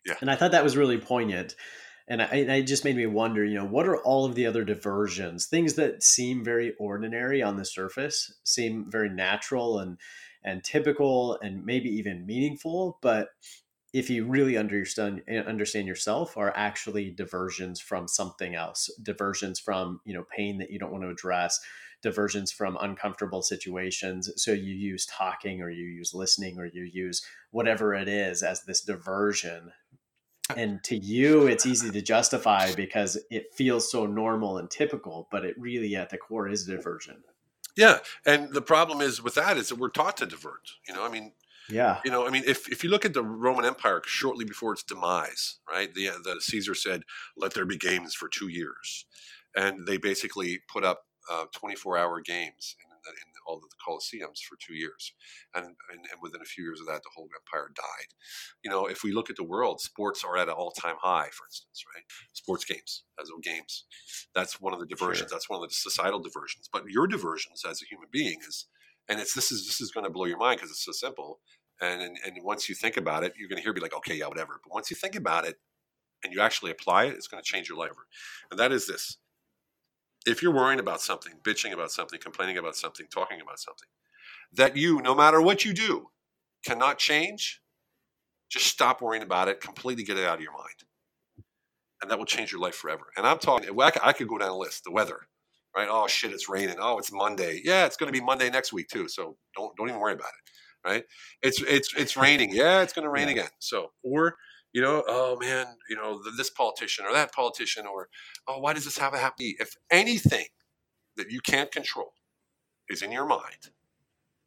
[0.05, 0.15] Yeah.
[0.21, 1.55] And I thought that was really poignant
[2.09, 4.65] and I, it just made me wonder you know what are all of the other
[4.65, 9.97] diversions things that seem very ordinary on the surface seem very natural and
[10.43, 13.29] and typical and maybe even meaningful but
[13.93, 20.13] if you really understand understand yourself are actually diversions from something else diversions from you
[20.13, 21.59] know pain that you don't want to address
[22.01, 24.31] diversions from uncomfortable situations.
[24.37, 28.63] So you use talking or you use listening or you use whatever it is as
[28.63, 29.71] this diversion.
[30.55, 35.45] And to you it's easy to justify because it feels so normal and typical but
[35.45, 37.17] it really at the core is diversion.
[37.75, 41.05] Yeah and the problem is with that is that we're taught to divert you know?
[41.05, 41.33] I mean
[41.71, 41.99] yeah.
[42.03, 44.81] you know i mean if, if you look at the roman empire shortly before its
[44.81, 47.03] demise right the, the caesar said
[47.37, 49.05] let there be games for two years.
[49.55, 54.39] And they basically put up uh, 24 hour games in, in all of the Colosseums
[54.39, 55.13] for two years.
[55.55, 58.07] And, and, and, within a few years of that, the whole empire died.
[58.63, 61.29] You know, if we look at the world, sports are at an all time high,
[61.31, 62.03] for instance, right?
[62.33, 63.85] Sports games, as of games.
[64.35, 65.29] That's one of the diversions.
[65.29, 65.35] Sure.
[65.35, 66.69] That's one of the societal diversions.
[66.71, 68.65] But your diversions as a human being is,
[69.07, 71.39] and it's this is this is going to blow your mind because it's so simple.
[71.81, 74.15] And, and and once you think about it, you're going to hear be like, okay,
[74.15, 74.59] yeah, whatever.
[74.63, 75.57] But once you think about it,
[76.23, 77.91] and you actually apply it, it's going to change your life.
[78.51, 79.17] And that is this
[80.25, 83.87] if you're worrying about something, bitching about something, complaining about something, talking about something,
[84.53, 86.07] that you, no matter what you do,
[86.65, 87.61] cannot change,
[88.49, 90.83] just stop worrying about it, completely get it out of your mind.
[92.01, 93.05] And that will change your life forever.
[93.17, 95.27] And I'm talking, I could go down a list, the weather,
[95.75, 95.87] right?
[95.89, 96.77] Oh shit, it's raining.
[96.79, 97.61] Oh, it's Monday.
[97.63, 99.07] Yeah, it's going to be Monday next week too.
[99.07, 101.03] So don't, don't even worry about it, right?
[101.41, 102.53] It's, it's, it's raining.
[102.53, 103.33] Yeah, it's going to rain yeah.
[103.33, 103.49] again.
[103.59, 104.35] So, or
[104.73, 108.09] you know, oh man, you know, this politician or that politician, or
[108.47, 109.53] oh, why does this have to happen?
[109.59, 110.47] If anything
[111.17, 112.13] that you can't control
[112.89, 113.71] is in your mind,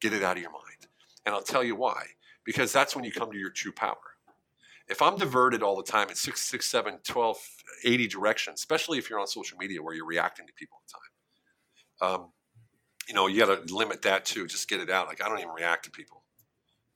[0.01, 0.87] get it out of your mind.
[1.25, 2.05] And I'll tell you why.
[2.45, 3.95] Because that's when you come to your true power.
[4.89, 7.37] If I'm diverted all the time in 6, 6, 7, 12,
[7.85, 10.83] 80 directions, especially if you're on social media where you're reacting to people all
[12.01, 12.31] the time, um,
[13.07, 14.45] you know, you got to limit that too.
[14.45, 15.07] Just get it out.
[15.07, 16.22] Like I don't even react to people.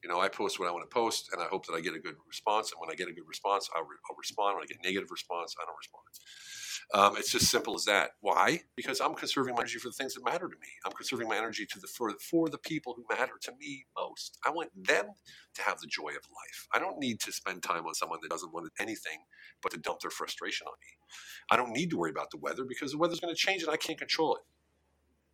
[0.04, 1.96] You know, I post what I want to post, and I hope that I get
[1.96, 2.72] a good response.
[2.72, 4.56] And when I get a good response, I'll, re- I'll respond.
[4.56, 6.04] When I get a negative response, I don't respond.
[6.94, 8.12] Um, it's just simple as that.
[8.22, 8.62] Why?
[8.76, 10.68] Because I'm conserving my energy for the things that matter to me.
[10.86, 14.38] I'm conserving my energy to the for, for the people who matter to me most.
[14.46, 15.08] I want them
[15.56, 16.68] to have the joy of life.
[16.74, 19.20] I don't need to spend time on someone that doesn't want anything
[19.62, 20.88] but to dump their frustration on me.
[21.52, 23.72] I don't need to worry about the weather because the weather's going to change and
[23.72, 24.44] I can't control it.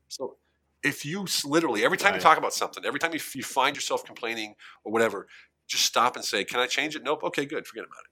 [0.08, 0.38] So
[0.84, 2.17] if you literally every time right.
[2.17, 5.28] you talk about something, every time you, you find yourself complaining or whatever,
[5.67, 7.24] just stop and say, "Can I change it?" Nope.
[7.24, 7.65] Okay, good.
[7.65, 8.10] Forget about it.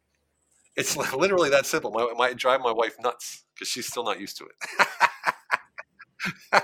[0.77, 1.91] It's literally that simple.
[1.91, 6.63] My, might drive my wife nuts because she's still not used to it.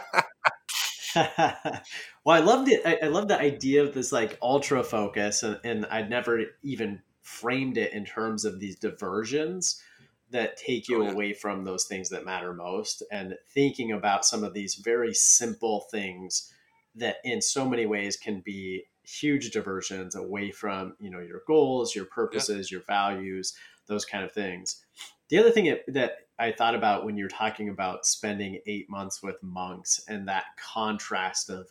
[2.25, 2.81] well, I loved it.
[2.85, 7.01] I, I love the idea of this like ultra focus, and, and I'd never even
[7.21, 9.81] framed it in terms of these diversions
[10.31, 11.11] that take you oh, yeah.
[11.11, 15.85] away from those things that matter most and thinking about some of these very simple
[15.91, 16.51] things
[16.95, 21.95] that in so many ways can be huge diversions away from you know your goals
[21.95, 22.75] your purposes yeah.
[22.75, 23.53] your values
[23.87, 24.83] those kind of things
[25.29, 29.41] the other thing that i thought about when you're talking about spending eight months with
[29.41, 31.69] monks and that contrast of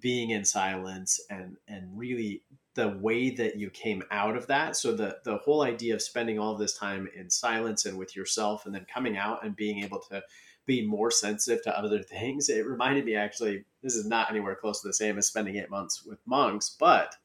[0.00, 2.42] being in silence and and really
[2.78, 4.76] the way that you came out of that.
[4.76, 8.14] So the the whole idea of spending all of this time in silence and with
[8.14, 10.22] yourself, and then coming out and being able to
[10.64, 12.48] be more sensitive to other things.
[12.48, 13.64] It reminded me actually.
[13.82, 17.16] This is not anywhere close to the same as spending eight months with monks, but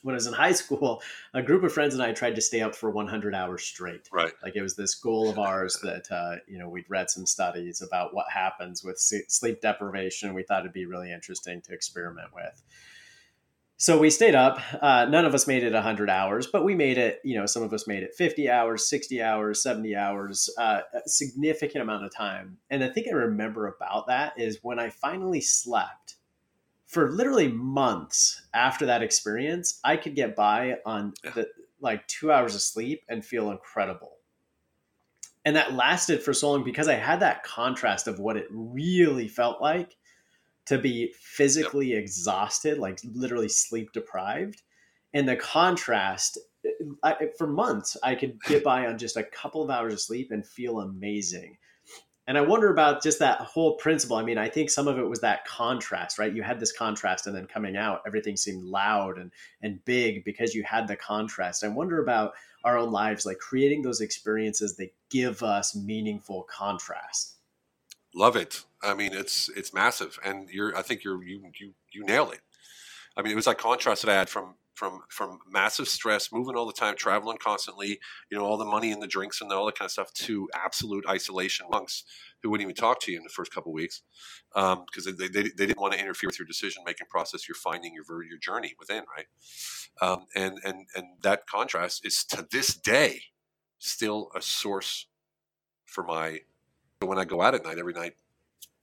[0.00, 1.02] when I was in high school,
[1.34, 4.08] a group of friends and I tried to stay up for 100 hours straight.
[4.10, 4.32] Right.
[4.42, 7.82] Like it was this goal of ours that, uh, you know, we'd read some studies
[7.82, 10.34] about what happens with sleep deprivation.
[10.34, 12.62] We thought it'd be really interesting to experiment with
[13.82, 14.60] so we stayed up.
[14.80, 17.64] Uh, none of us made it 100 hours, but we made it, you know, some
[17.64, 22.14] of us made it 50 hours, 60 hours, 70 hours, uh, a significant amount of
[22.14, 22.58] time.
[22.70, 26.14] And the thing I remember about that is when I finally slept
[26.86, 31.48] for literally months after that experience, I could get by on the,
[31.80, 34.18] like two hours of sleep and feel incredible.
[35.44, 39.26] And that lasted for so long because I had that contrast of what it really
[39.26, 39.96] felt like
[40.66, 42.02] to be physically yep.
[42.02, 44.62] exhausted, like literally sleep deprived.
[45.14, 46.70] And the contrast, uh,
[47.02, 50.30] I, for months, I could get by on just a couple of hours of sleep
[50.30, 51.58] and feel amazing.
[52.28, 54.16] And I wonder about just that whole principle.
[54.16, 56.32] I mean, I think some of it was that contrast, right?
[56.32, 60.54] You had this contrast, and then coming out, everything seemed loud and and big because
[60.54, 61.64] you had the contrast.
[61.64, 67.31] I wonder about our own lives, like creating those experiences that give us meaningful contrast.
[68.14, 68.64] Love it.
[68.82, 70.76] I mean, it's it's massive, and you're.
[70.76, 72.40] I think you're you you you nailed it.
[73.16, 76.56] I mean, it was that contrast that I had from from from massive stress, moving
[76.56, 79.66] all the time, traveling constantly, you know, all the money and the drinks and all
[79.66, 82.04] that kind of stuff, to absolute isolation monks
[82.42, 84.02] who wouldn't even talk to you in the first couple weeks
[84.52, 87.48] because um, they, they, they didn't want to interfere with your decision making process.
[87.48, 89.26] You're finding your your journey within, right?
[90.00, 93.22] Um, and and and that contrast is to this day
[93.78, 95.06] still a source
[95.86, 96.40] for my
[97.06, 98.14] when I go out at night every night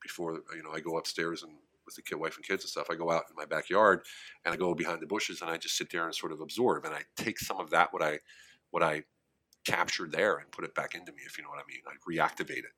[0.01, 1.51] before you know I go upstairs and
[1.85, 4.01] with the kid, wife and kids and stuff, I go out in my backyard
[4.45, 6.85] and I go behind the bushes and I just sit there and sort of absorb
[6.85, 8.19] and I take some of that what I
[8.71, 9.03] what I
[9.65, 11.81] captured there and put it back into me, if you know what I mean.
[11.87, 12.73] I reactivate it.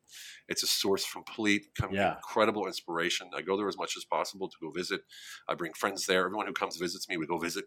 [0.47, 2.15] It's a source of complete, yeah.
[2.15, 3.29] incredible inspiration.
[3.35, 5.01] I go there as much as possible to go visit.
[5.47, 6.25] I bring friends there.
[6.25, 7.65] Everyone who comes visits me, we go visit.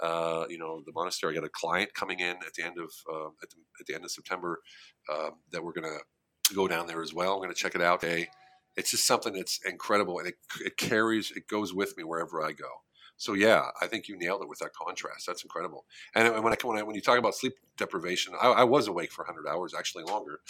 [0.00, 1.32] Uh, you know, the monastery.
[1.32, 3.94] I got a client coming in at the end of uh, at, the, at, the,
[3.94, 4.60] end of September
[5.12, 5.98] uh, that we're gonna
[6.54, 7.32] go down there as well.
[7.32, 8.02] I'm going to check it out.
[8.02, 8.28] Hey,
[8.76, 12.52] it's just something that's incredible, and it, it carries, it goes with me wherever I
[12.52, 12.68] go.
[13.16, 15.26] So yeah, I think you nailed it with that contrast.
[15.26, 15.86] That's incredible.
[16.14, 19.10] And when I, when, I, when you talk about sleep deprivation, I, I was awake
[19.10, 20.40] for 100 hours, actually longer,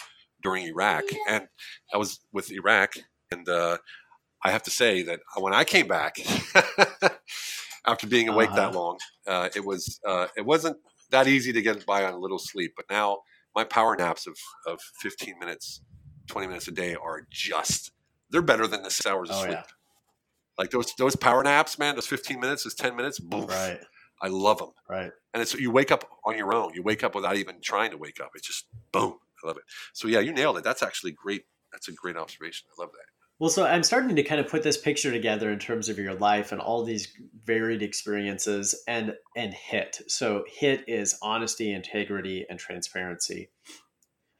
[0.43, 1.47] during Iraq, and
[1.93, 2.95] I was with Iraq,
[3.31, 3.77] and uh,
[4.43, 6.17] I have to say that when I came back
[7.85, 8.69] after being awake uh-huh.
[8.69, 10.77] that long, uh, it was uh, it wasn't
[11.09, 12.73] that easy to get by on a little sleep.
[12.75, 13.19] But now
[13.57, 15.81] my power naps of, of 15 minutes,
[16.27, 17.91] 20 minutes a day are just,
[18.29, 19.53] they're better than the six hours of oh, sleep.
[19.53, 19.63] Yeah.
[20.59, 23.47] Like those, those power naps, man, those 15 minutes, is 10 minutes, boom.
[23.47, 23.79] Right.
[24.21, 24.73] I love them.
[24.87, 25.11] Right.
[25.33, 26.75] And it's, you wake up on your own.
[26.75, 28.29] You wake up without even trying to wake up.
[28.35, 29.17] It's just boom.
[29.43, 29.63] I love it.
[29.93, 30.63] So yeah, you nailed it.
[30.63, 31.45] That's actually great.
[31.71, 32.67] That's a great observation.
[32.77, 33.06] I love that.
[33.39, 36.15] Well, so I'm starting to kind of put this picture together in terms of your
[36.15, 37.07] life and all these
[37.45, 40.01] varied experiences and and hit.
[40.07, 43.49] So hit is honesty, integrity, and transparency.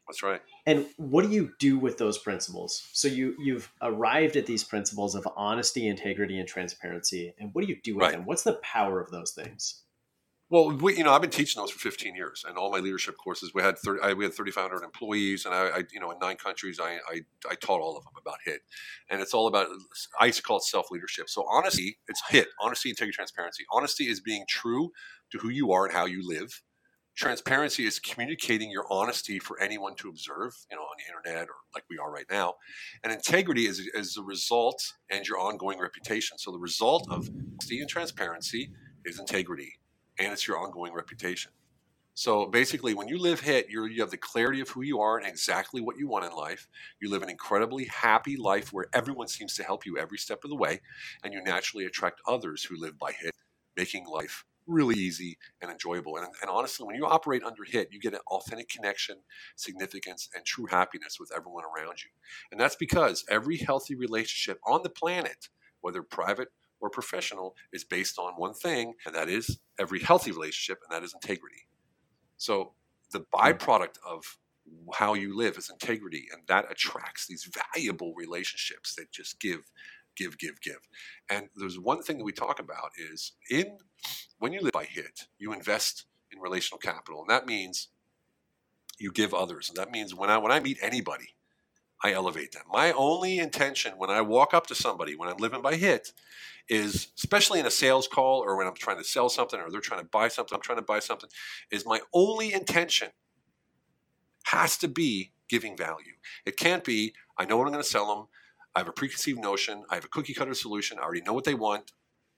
[0.07, 0.41] That's right.
[0.65, 2.88] And what do you do with those principles?
[2.93, 7.33] So you you've arrived at these principles of honesty, integrity, and transparency.
[7.38, 8.12] And what do you do with right.
[8.13, 8.25] them?
[8.25, 9.83] What's the power of those things?
[10.49, 13.17] Well, we, you know, I've been teaching those for 15 years, and all my leadership
[13.17, 13.51] courses.
[13.53, 16.38] We had 30, I, we had 3,500 employees, and I, I, you know, in nine
[16.38, 18.62] countries, I, I, I taught all of them about HIT,
[19.10, 19.67] and it's all about.
[20.21, 21.27] I used to call it self leadership.
[21.27, 23.65] So honesty, it's HIT: honesty, integrity, transparency.
[23.73, 24.91] Honesty is being true
[25.33, 26.62] to who you are and how you live.
[27.17, 31.55] Transparency is communicating your honesty for anyone to observe, you know, on the internet or
[31.73, 32.53] like we are right now.
[33.03, 34.79] And integrity is, is the result
[35.10, 36.38] and your ongoing reputation.
[36.38, 38.69] So the result of honesty and transparency
[39.03, 39.79] is integrity
[40.19, 41.51] and it's your ongoing reputation.
[42.13, 45.19] So basically, when you live HIT, you you have the clarity of who you are
[45.19, 46.67] and exactly what you want in life.
[46.99, 50.49] You live an incredibly happy life where everyone seems to help you every step of
[50.49, 50.82] the way,
[51.23, 53.36] and you naturally attract others who live by HIT,
[53.75, 56.17] making life really easy and enjoyable.
[56.17, 59.17] And, and honestly, when you operate under HIT, you get an authentic connection,
[59.56, 62.10] significance, and true happiness with everyone around you.
[62.51, 65.49] And that's because every healthy relationship on the planet,
[65.82, 70.79] whether private or professional is based on one thing, and that is every healthy relationship,
[70.83, 71.67] and that is integrity.
[72.37, 72.73] So
[73.11, 73.39] the hmm.
[73.39, 74.37] byproduct of
[74.93, 79.61] how you live is integrity, and that attracts these valuable relationships that just give,
[80.15, 80.79] give, give, give.
[81.29, 83.77] And there's one thing that we talk about is in
[84.39, 87.89] when you live by HIT, you invest in relational capital, and that means
[88.99, 89.69] you give others.
[89.69, 91.35] And that means when I when I meet anybody,
[92.03, 92.63] I elevate them.
[92.71, 96.13] My only intention when I walk up to somebody, when I'm living by HIT,
[96.69, 99.81] is especially in a sales call or when I'm trying to sell something or they're
[99.81, 101.29] trying to buy something, I'm trying to buy something,
[101.71, 103.10] is my only intention
[104.45, 106.13] has to be giving value.
[106.45, 108.27] It can't be, I know what I'm going to sell them.
[108.75, 109.83] I have a preconceived notion.
[109.89, 110.99] I have a cookie cutter solution.
[110.99, 111.93] I already know what they want.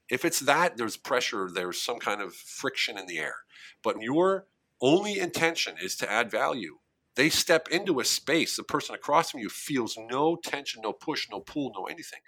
[0.09, 3.35] If it's that, there's pressure, there's some kind of friction in the air.
[3.83, 4.47] But your
[4.81, 6.78] only intention is to add value
[7.19, 8.55] they step into a space.
[8.55, 12.21] The person across from you feels no tension, no push, no pull, no anything.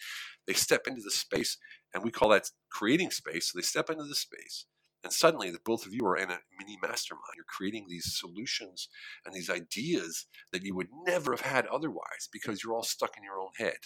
[0.46, 1.58] They step into the space,
[1.94, 3.50] and we call that creating space.
[3.50, 4.66] So they step into the space,
[5.02, 7.36] and suddenly the both of you are in a mini mastermind.
[7.38, 8.90] You're creating these solutions
[9.26, 13.24] and these ideas that you would never have had otherwise because you're all stuck in
[13.24, 13.78] your own head.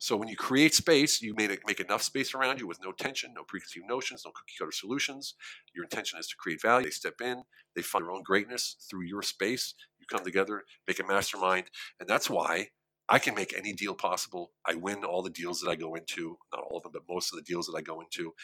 [0.00, 3.32] So when you create space, you make, make enough space around you with no tension,
[3.34, 5.34] no preconceived notions, no cookie cutter solutions.
[5.74, 6.86] Your intention is to create value.
[6.86, 7.42] They step in,
[7.74, 9.74] they find their own greatness through your space.
[10.10, 11.66] Come together, make a mastermind.
[12.00, 12.68] And that's why
[13.08, 14.52] I can make any deal possible.
[14.66, 17.32] I win all the deals that I go into, not all of them, but most
[17.32, 18.34] of the deals that I go into.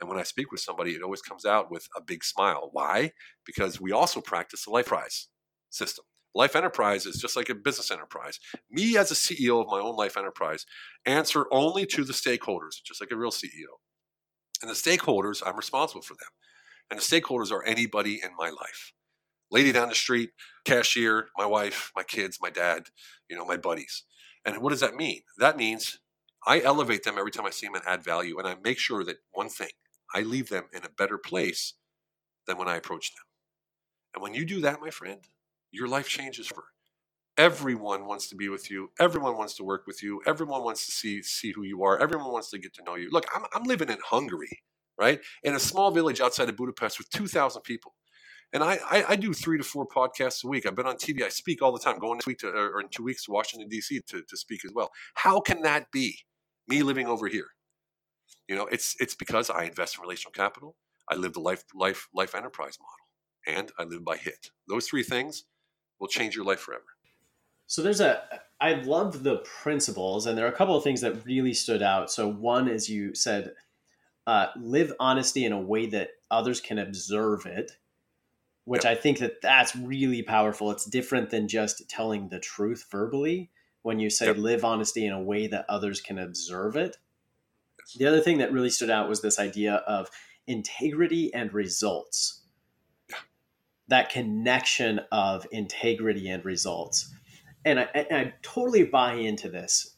[0.00, 2.68] And when I speak with somebody, it always comes out with a big smile.
[2.72, 3.12] Why?
[3.44, 5.28] Because we also practice the life prize
[5.70, 6.04] system.
[6.34, 8.38] Life enterprise is just like a business enterprise.
[8.70, 10.64] Me as a CEO of my own life enterprise
[11.04, 13.80] answer only to the stakeholders, just like a real CEO.
[14.62, 16.28] And the stakeholders, I'm responsible for them.
[16.90, 18.92] And the stakeholders are anybody in my life.
[19.52, 20.30] Lady down the street,
[20.64, 22.84] cashier, my wife, my kids, my dad,
[23.28, 24.04] you know, my buddies.
[24.44, 25.20] And what does that mean?
[25.38, 26.00] That means
[26.46, 28.38] I elevate them every time I see them and add value.
[28.38, 29.70] And I make sure that one thing,
[30.14, 31.74] I leave them in a better place
[32.46, 33.24] than when I approach them.
[34.14, 35.20] And when you do that, my friend,
[35.70, 36.64] your life changes for
[37.38, 40.92] everyone wants to be with you everyone wants to work with you everyone wants to
[40.92, 43.62] see see who you are everyone wants to get to know you look i'm, I'm
[43.62, 44.62] living in hungary
[44.98, 47.94] right in a small village outside of budapest with 2000 people
[48.52, 50.66] and I, I, I, do three to four podcasts a week.
[50.66, 51.22] I've been on TV.
[51.22, 51.98] I speak all the time.
[51.98, 54.00] Going next week to, or in two weeks to Washington D.C.
[54.08, 54.90] To, to speak as well.
[55.14, 56.18] How can that be?
[56.68, 57.48] Me living over here.
[58.48, 60.76] You know, it's it's because I invest in relational capital.
[61.08, 64.50] I live the life life life enterprise model, and I live by HIT.
[64.68, 65.44] Those three things
[65.98, 66.84] will change your life forever.
[67.66, 68.22] So there's a
[68.60, 72.10] I love the principles, and there are a couple of things that really stood out.
[72.10, 73.54] So one is you said,
[74.26, 77.72] uh, live honesty in a way that others can observe it,
[78.64, 78.92] which yep.
[78.92, 80.70] I think that that's really powerful.
[80.70, 83.50] It's different than just telling the truth verbally.
[83.82, 84.36] When you say yep.
[84.36, 86.98] live honesty in a way that others can observe it.
[87.78, 87.96] Yes.
[87.98, 90.08] The other thing that really stood out was this idea of
[90.46, 92.42] integrity and results
[93.88, 97.12] that connection of integrity and results.
[97.64, 99.96] And I, and I totally buy into this.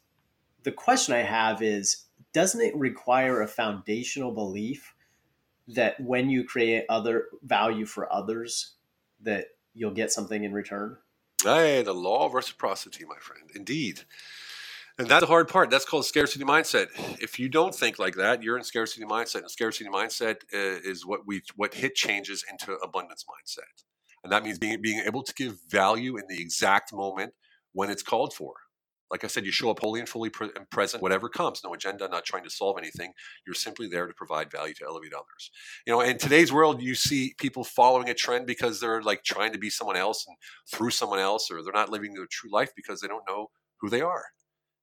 [0.64, 4.93] The question I have is doesn't it require a foundational belief
[5.68, 8.74] that when you create other value for others,
[9.22, 10.96] that you'll get something in return?
[11.42, 13.50] Hey, the law of reciprocity, my friend.
[13.54, 14.02] Indeed.
[14.96, 15.70] And that's the hard part.
[15.70, 16.86] That's called scarcity mindset.
[17.20, 19.40] If you don't think like that, you're in scarcity mindset.
[19.40, 23.82] And scarcity mindset uh, is what we what HIT changes into abundance mindset,
[24.22, 27.34] and that means being being able to give value in the exact moment
[27.72, 28.54] when it's called for.
[29.10, 31.60] Like I said, you show up wholly and fully pre- and present, whatever comes.
[31.62, 33.12] No agenda, not trying to solve anything.
[33.46, 35.50] You're simply there to provide value to elevate others.
[35.86, 39.52] You know, in today's world, you see people following a trend because they're like trying
[39.52, 40.36] to be someone else and
[40.72, 43.50] through someone else, or they're not living their true life because they don't know
[43.80, 44.24] who they are.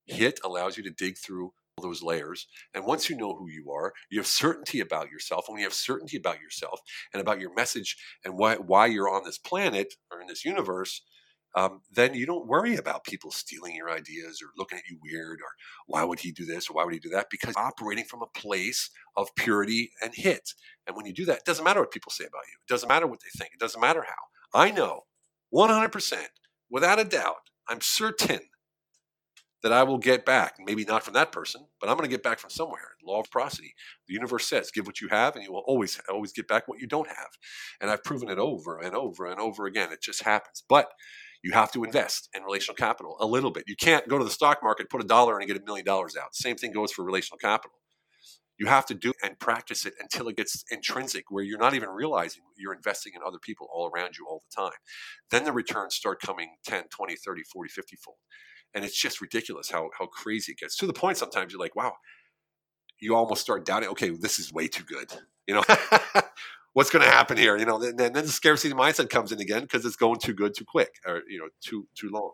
[0.06, 2.48] HIT allows you to dig through those layers.
[2.74, 5.46] And once you know who you are, you have certainty about yourself.
[5.48, 6.80] And when you have certainty about yourself
[7.14, 11.02] and about your message and why, why you're on this planet or in this universe,
[11.56, 15.40] um, then you don't worry about people stealing your ideas or looking at you weird
[15.42, 15.50] or
[15.88, 18.40] why would he do this or why would he do that because operating from a
[18.40, 20.54] place of purity and hit.
[20.88, 22.58] And when you do that, it doesn't matter what people say about you.
[22.68, 23.54] It doesn't matter what they think.
[23.54, 24.60] It doesn't matter how.
[24.60, 25.02] I know
[25.54, 26.16] 100%,
[26.70, 28.42] without a doubt, I'm certain
[29.64, 30.56] that I will get back.
[30.60, 32.96] Maybe not from that person, but I'm going to get back from somewhere.
[33.04, 33.76] Law of reciprocity.
[34.08, 36.80] The universe says, give what you have, and you will always always get back what
[36.80, 37.30] you don't have.
[37.80, 39.92] And I've proven it over and over and over again.
[39.92, 40.64] It just happens.
[40.68, 40.92] But
[41.44, 43.64] you have to invest in relational capital a little bit.
[43.68, 45.86] You can't go to the stock market, put a dollar in, and get a million
[45.86, 46.36] dollars out.
[46.36, 47.78] Same thing goes for relational capital.
[48.60, 51.90] You have to do and practice it until it gets intrinsic, where you're not even
[51.90, 54.78] realizing you're investing in other people all around you all the time.
[55.32, 58.18] Then the returns start coming 10, 20, 30, 40, 50 fold.
[58.76, 61.76] And it's just ridiculous how, how crazy it gets to the point sometimes you're like,
[61.76, 61.94] wow,
[63.00, 65.12] you almost start doubting, okay, this is way too good.
[65.48, 65.64] You know,
[66.74, 67.58] what's going to happen here?
[67.58, 70.54] You know, then, then the scarcity mindset comes in again because it's going too good
[70.56, 72.32] too quick or, you know, too, too long.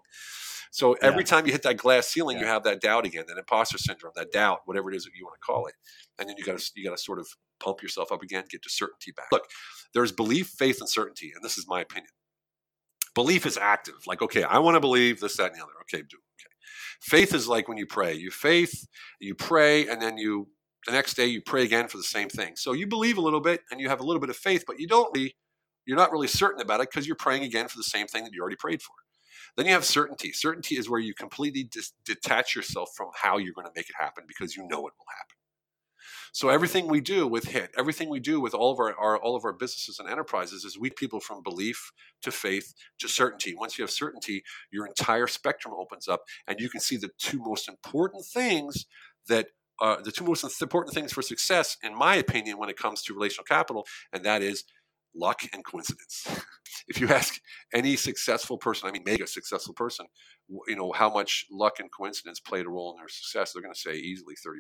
[0.72, 1.28] So every yeah.
[1.28, 2.44] time you hit that glass ceiling, yeah.
[2.44, 5.26] you have that doubt again, that imposter syndrome, that doubt, whatever it is that you
[5.26, 5.74] want to call it,
[6.20, 7.28] and then you got to you got to sort of
[7.60, 9.28] pump yourself up again, get to certainty back.
[9.32, 9.46] Look,
[9.94, 12.12] there's belief, faith, and certainty, and this is my opinion.
[13.16, 15.72] Belief is active, like okay, I want to believe this, that, and the other.
[15.84, 16.54] Okay, do okay.
[17.02, 18.14] Faith is like when you pray.
[18.14, 18.88] You faith,
[19.20, 20.50] you pray, and then you
[20.88, 22.56] the next day you pray again for the same thing.
[22.56, 24.80] So you believe a little bit and you have a little bit of faith, but
[24.80, 25.36] you don't really,
[25.86, 28.34] you're not really certain about it because you're praying again for the same thing that
[28.34, 28.94] you already prayed for.
[29.58, 30.32] Then you have certainty.
[30.32, 33.96] Certainty is where you completely dis- detach yourself from how you're going to make it
[34.00, 35.36] happen because you know it will happen.
[36.32, 39.36] So everything we do with HIT, everything we do with all of our, our, all
[39.36, 43.56] of our businesses and enterprises is we people from belief to faith to certainty.
[43.56, 47.40] Once you have certainty, your entire spectrum opens up, and you can see the two
[47.40, 48.86] most important things
[49.28, 49.48] that
[49.82, 53.14] uh, the two most important things for success, in my opinion, when it comes to
[53.14, 54.64] relational capital, and that is
[55.16, 56.28] luck and coincidence.
[56.88, 57.40] if you ask
[57.74, 60.08] any successful person, I mean, mega successful person,
[60.68, 63.74] you know, how much luck and coincidence played a role in their success, they're going
[63.74, 64.60] to say easily 30%.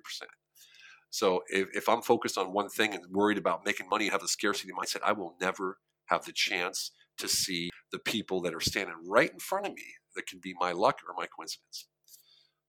[1.09, 4.21] So if, if I'm focused on one thing and worried about making money and have
[4.21, 8.59] the scarcity mindset, I will never have the chance to see the people that are
[8.59, 9.83] standing right in front of me
[10.15, 11.87] that can be my luck or my coincidence.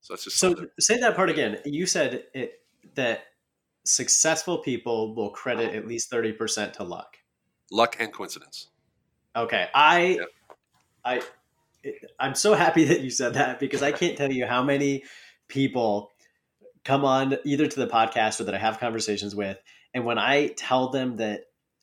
[0.01, 0.55] So that's just so.
[0.79, 1.59] Say that part again.
[1.65, 2.63] You said it
[2.95, 3.25] that
[3.85, 7.17] successful people will credit at least thirty percent to luck.
[7.71, 8.69] Luck and coincidence.
[9.37, 10.29] Okay, I, yep.
[11.05, 11.23] I,
[12.19, 15.05] I'm so happy that you said that because I can't tell you how many
[15.49, 16.11] people
[16.85, 19.59] come on either to the podcast or that I have conversations with,
[19.95, 21.43] and when I tell them that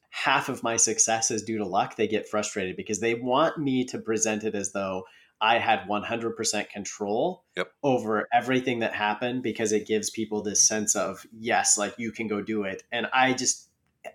[0.09, 3.83] half of my success is due to luck, they get frustrated because they want me
[3.85, 5.03] to present it as though
[5.41, 7.71] I had 100% control yep.
[7.83, 12.27] over everything that happened because it gives people this sense of, yes, like you can
[12.27, 12.83] go do it.
[12.91, 13.67] And I just,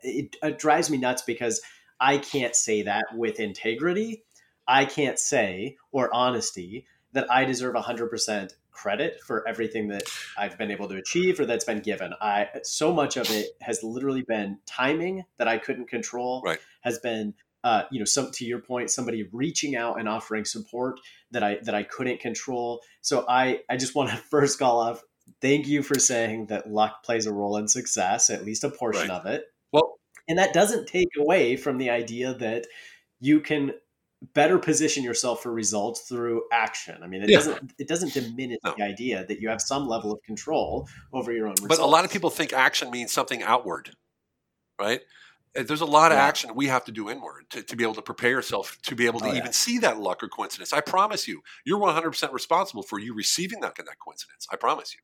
[0.02, 1.60] it, it drives me nuts because
[2.00, 4.24] I can't say that with integrity.
[4.66, 10.04] I can't say, or honesty, that I deserve 100% credit for everything that
[10.38, 12.14] I've been able to achieve or that's been given.
[12.20, 16.42] I so much of it has literally been timing that I couldn't control.
[16.44, 16.58] Right.
[16.82, 20.98] Has been uh, you know, some to your point, somebody reaching out and offering support
[21.30, 22.80] that I that I couldn't control.
[23.02, 25.02] So I I just want to first call off.
[25.40, 29.08] Thank you for saying that luck plays a role in success, at least a portion
[29.08, 29.20] right.
[29.20, 29.44] of it.
[29.72, 29.98] Well,
[30.28, 32.66] and that doesn't take away from the idea that
[33.20, 33.72] you can
[34.34, 37.02] better position yourself for results through action.
[37.02, 37.36] I mean, it yeah.
[37.36, 38.74] doesn't it doesn't diminish no.
[38.76, 41.76] the idea that you have some level of control over your own results.
[41.76, 43.90] But a lot of people think action means something outward,
[44.80, 45.00] right?
[45.58, 46.24] Uh, there's a lot of yeah.
[46.24, 49.06] action we have to do inward to, to be able to prepare yourself to be
[49.06, 49.50] able to oh, even yeah.
[49.50, 50.72] see that luck or coincidence.
[50.72, 54.46] I promise you, you're 100% responsible for you receiving that, that coincidence.
[54.52, 55.00] I promise you.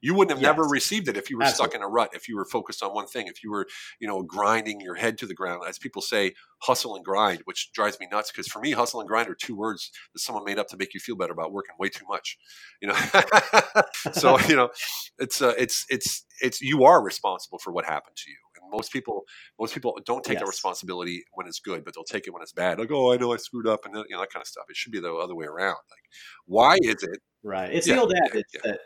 [0.00, 0.48] You wouldn't have yes.
[0.48, 1.72] never received it if you were Absolutely.
[1.72, 3.66] stuck in a rut, if you were focused on one thing, if you were,
[4.00, 5.62] you know, grinding your head to the ground.
[5.68, 9.08] As people say, hustle and grind, which drives me nuts because for me, hustle and
[9.08, 11.74] grind are two words that someone made up to make you feel better about working
[11.78, 12.38] way too much.
[12.80, 12.94] You know,
[14.12, 14.70] so you know,
[15.18, 18.36] it's uh, it's it's it's you are responsible for what happened to you
[18.70, 19.24] most people
[19.58, 20.42] most people don't take yes.
[20.42, 22.78] the responsibility when it's good, but they'll take it when it's bad.
[22.78, 24.64] Like, oh, I know I screwed up, and you know that kind of stuff.
[24.68, 25.76] It should be the other way around.
[25.90, 26.04] Like,
[26.46, 27.20] why is it?
[27.42, 27.72] Right.
[27.72, 28.70] It's yeah, the old adage yeah, yeah.
[28.72, 28.80] that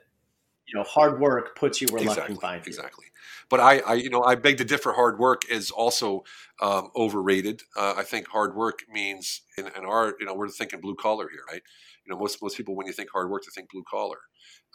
[0.67, 2.71] you know hard work puts you where exactly, luck can find you.
[2.71, 3.07] Exactly.
[3.49, 4.93] But I, I, you know, I beg to differ.
[4.93, 6.25] Hard work is also
[6.61, 7.63] um, overrated.
[7.77, 11.29] Uh, I think hard work means in, in our, you know, we're thinking blue collar
[11.31, 11.63] here, right?
[12.05, 14.19] You know, most most people when you think hard work, they think blue collar,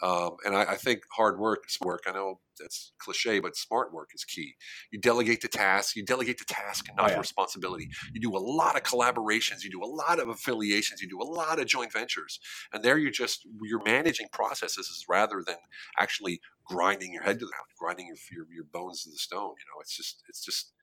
[0.02, 2.04] um, and I, I, think hard work is work.
[2.08, 4.54] I know that's cliche, but smart work is key.
[4.92, 5.96] You delegate the task.
[5.96, 7.14] You delegate the task and not oh, yeah.
[7.16, 7.90] the responsibility.
[8.14, 9.64] You do a lot of collaborations.
[9.64, 11.02] You do a lot of affiliations.
[11.02, 12.40] You do a lot of joint ventures,
[12.72, 15.58] and there you're just you're managing processes rather than
[15.98, 19.56] actually grinding your head to the ground, grinding your, your, your bones to the stone.
[19.58, 20.74] You know, it's just it's just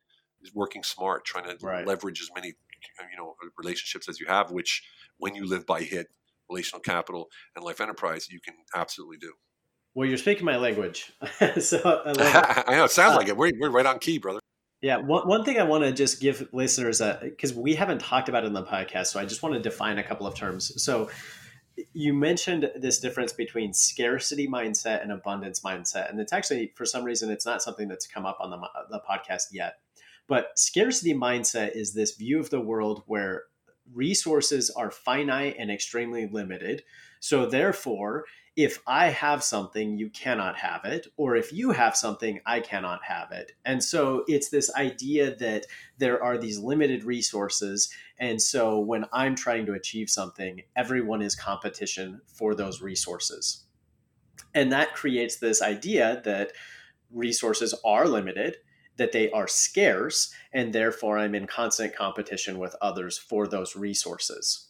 [0.55, 1.87] working smart, trying to right.
[1.87, 4.83] leverage as many you know relationships as you have, which
[5.19, 6.09] when you live by HIT,
[6.49, 9.33] relational capital, and life enterprise, you can absolutely do.
[9.95, 11.13] Well, you're speaking my language,
[11.61, 13.37] so I, I, know it sounds uh, like it.
[13.37, 14.41] We're, we're right on key, brother.
[14.83, 18.45] Yeah, one, one thing I want to just give listeners because we haven't talked about
[18.45, 20.83] it in the podcast, so I just want to define a couple of terms.
[20.83, 21.09] So,
[21.93, 27.05] you mentioned this difference between scarcity mindset and abundance mindset, and it's actually for some
[27.05, 28.59] reason it's not something that's come up on the,
[28.91, 29.79] the podcast yet.
[30.27, 33.45] But scarcity mindset is this view of the world where
[33.93, 36.83] resources are finite and extremely limited.
[37.21, 38.25] So, therefore,
[38.57, 41.09] if I have something, you cannot have it.
[41.17, 43.53] Or if you have something, I cannot have it.
[43.65, 45.67] And so it's this idea that
[45.99, 47.93] there are these limited resources.
[48.19, 53.65] And so when I'm trying to achieve something, everyone is competition for those resources.
[54.55, 56.53] And that creates this idea that
[57.11, 58.57] resources are limited
[58.97, 64.69] that they are scarce and therefore I'm in constant competition with others for those resources.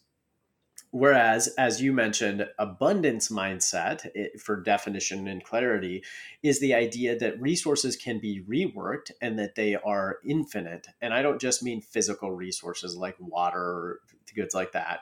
[0.94, 6.04] Whereas, as you mentioned, abundance mindset, it, for definition and clarity,
[6.44, 10.86] is the idea that resources can be reworked and that they are infinite.
[11.02, 14.02] And I don't just mean physical resources like water
[14.36, 15.00] goods like that,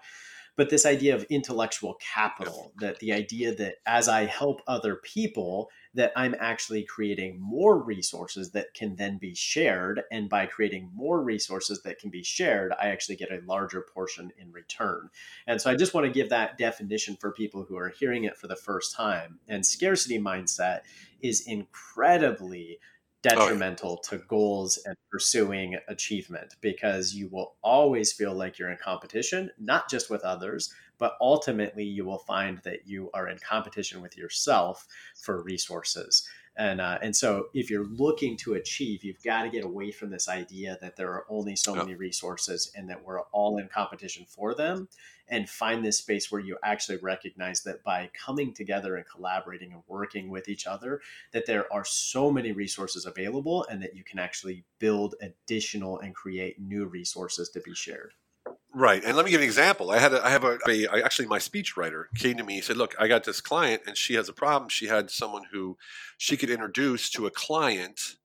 [0.57, 5.69] but this idea of intellectual capital, that the idea that as I help other people,
[5.95, 10.03] that I'm actually creating more resources that can then be shared.
[10.11, 14.33] And by creating more resources that can be shared, I actually get a larger portion
[14.39, 15.11] in return.
[15.47, 18.39] And so I just want to give that definition for people who are hearing it
[18.39, 19.39] for the first time.
[19.49, 20.81] And scarcity mindset
[21.21, 28.35] is incredibly oh, detrimental oh, to goals and pursuing achievement because you will always feel
[28.35, 30.73] like you're in competition, not just with others,
[31.03, 34.87] but ultimately you will find that you are in competition with yourself
[35.21, 36.29] for resources.
[36.57, 40.11] And uh, and so if you're looking to achieve, you've got to get away from
[40.11, 44.27] this idea that there are only so many resources and that we're all in competition
[44.29, 44.87] for them,
[45.27, 49.83] and find this space where you actually recognize that by coming together and collaborating and
[49.89, 51.01] working with each other,
[51.33, 56.15] that there are so many resources available, and that you can actually build additional and
[56.15, 58.13] create new resources to be shared.
[58.75, 59.91] Right, and let me give you an example.
[59.91, 62.55] I had a, I have a, a I, actually my speechwriter came to me.
[62.55, 64.71] He said, "Look, I got this client, and she has a problem.
[64.71, 65.77] She had someone who
[66.17, 68.17] she could introduce to a client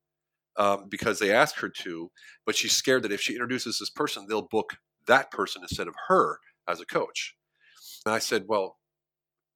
[0.58, 2.12] um, because they asked her to,
[2.46, 4.78] but she's scared that if she introduces this person, they'll book
[5.08, 7.36] that person instead of her as a coach."
[8.06, 8.78] And I said, "Well,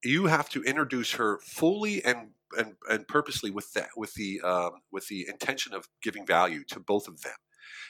[0.04, 4.72] you have to introduce her fully and and, and purposely with that with the um,
[4.92, 7.36] with the intention of giving value to both of them."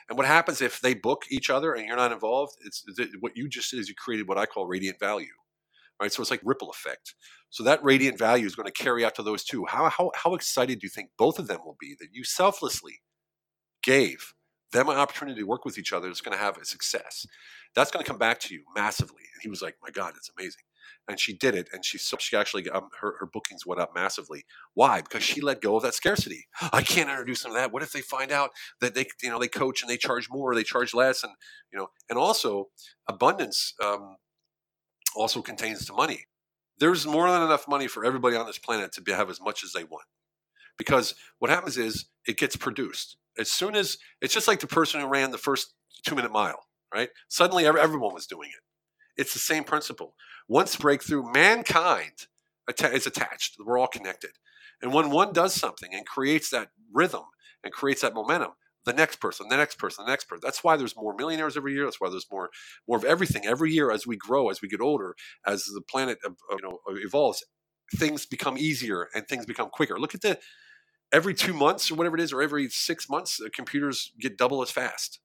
[0.09, 2.55] And what happens if they book each other and you're not involved?
[2.65, 2.83] It's,
[3.19, 5.33] what you just did is you created what I call radiant value,
[6.01, 6.11] right?
[6.11, 7.15] So it's like ripple effect.
[7.49, 9.65] So that radiant value is going to carry out to those two.
[9.65, 13.01] How how how excited do you think both of them will be that you selflessly
[13.83, 14.33] gave
[14.71, 17.25] them an opportunity to work with each other that's going to have a success?
[17.75, 19.23] That's going to come back to you massively.
[19.33, 20.63] And he was like, "My God, it's amazing."
[21.07, 24.45] And she did it and she she actually um, her, her bookings went up massively.
[24.73, 25.01] Why?
[25.01, 26.47] Because she let go of that scarcity.
[26.73, 27.71] I can't introduce them to that.
[27.71, 30.51] What if they find out that they you know they coach and they charge more
[30.51, 31.33] or they charge less and
[31.71, 32.69] you know and also
[33.07, 34.17] abundance um,
[35.15, 36.25] also contains the money.
[36.79, 39.63] There's more than enough money for everybody on this planet to be, have as much
[39.63, 40.05] as they want.
[40.77, 43.17] Because what happens is it gets produced.
[43.37, 45.73] As soon as it's just like the person who ran the first
[46.03, 47.09] two minute mile right?
[47.29, 48.70] Suddenly everyone was doing it
[49.17, 50.15] it's the same principle.
[50.47, 52.27] Once breakthrough, mankind
[52.93, 53.57] is attached.
[53.63, 54.31] We're all connected.
[54.81, 57.23] And when one does something and creates that rhythm
[57.63, 58.51] and creates that momentum,
[58.85, 60.41] the next person, the next person, the next person.
[60.43, 61.85] That's why there's more millionaires every year.
[61.85, 62.49] That's why there's more
[62.87, 66.19] more of everything every year as we grow, as we get older, as the planet
[66.25, 67.43] you know evolves.
[67.95, 69.99] Things become easier and things become quicker.
[69.99, 70.39] Look at the
[71.11, 74.71] every two months or whatever it is, or every six months, computers get double as
[74.71, 75.19] fast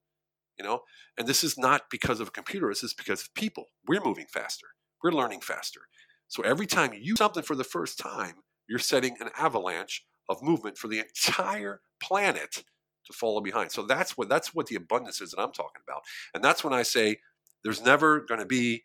[0.58, 0.80] you know
[1.18, 4.26] and this is not because of a computer this is because of people we're moving
[4.26, 4.66] faster
[5.02, 5.80] we're learning faster
[6.28, 8.34] so every time you do something for the first time
[8.68, 12.64] you're setting an avalanche of movement for the entire planet
[13.04, 16.02] to follow behind so that's what that's what the abundance is that i'm talking about
[16.34, 17.16] and that's when i say
[17.62, 18.84] there's never going to be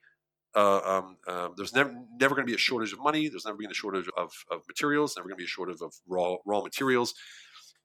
[0.55, 3.29] uh, um, um, there's never never going to be a shortage of money.
[3.29, 5.15] There's never going to be a shortage of, of materials.
[5.15, 7.13] Never going to be a shortage of raw raw materials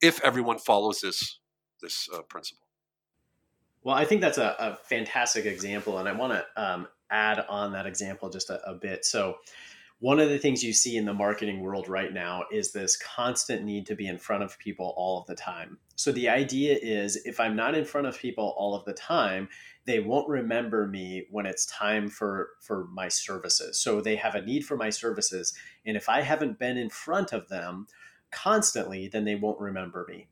[0.03, 1.39] if everyone follows this
[1.81, 2.66] this uh, principle.
[3.87, 7.71] Well, I think that's a, a fantastic example, and I want to um, add on
[7.75, 9.05] that example just a, a bit.
[9.05, 9.37] So,
[10.01, 13.63] one of the things you see in the marketing world right now is this constant
[13.63, 15.79] need to be in front of people all of the time.
[15.95, 19.49] So the idea is if I'm not in front of people all of the time,
[19.85, 23.81] they won't remember me when it's time for for my services.
[23.81, 25.55] So they have a need for my services,
[25.87, 27.87] and if I haven't been in front of them
[28.33, 30.27] constantly, then they won't remember me.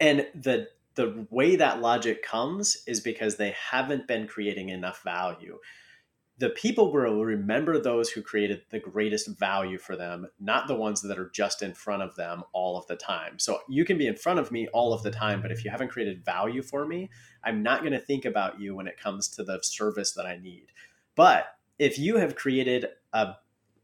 [0.00, 0.68] And the
[1.00, 5.58] the way that logic comes is because they haven't been creating enough value
[6.40, 11.02] the people will remember those who created the greatest value for them, not the ones
[11.02, 13.38] that are just in front of them all of the time.
[13.38, 15.70] So you can be in front of me all of the time, but if you
[15.70, 17.10] haven't created value for me,
[17.44, 20.38] I'm not going to think about you when it comes to the service that I
[20.38, 20.68] need.
[21.14, 21.44] But
[21.78, 23.34] if you have created a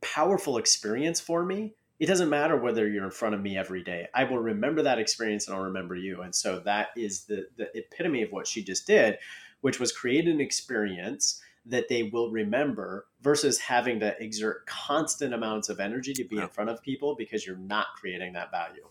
[0.01, 4.07] powerful experience for me, it doesn't matter whether you're in front of me every day.
[4.15, 6.23] I will remember that experience and I'll remember you.
[6.23, 9.19] And so that is the, the epitome of what she just did,
[9.63, 15.69] which was create an experience that they will remember versus having to exert constant amounts
[15.69, 16.43] of energy to be yeah.
[16.43, 18.87] in front of people because you're not creating that value.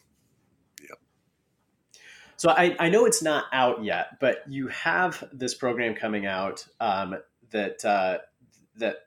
[0.82, 0.99] Yep.
[2.38, 6.66] So I, I know it's not out yet, but you have this program coming out
[6.82, 7.16] um,
[7.51, 8.18] that uh,
[8.78, 9.05] that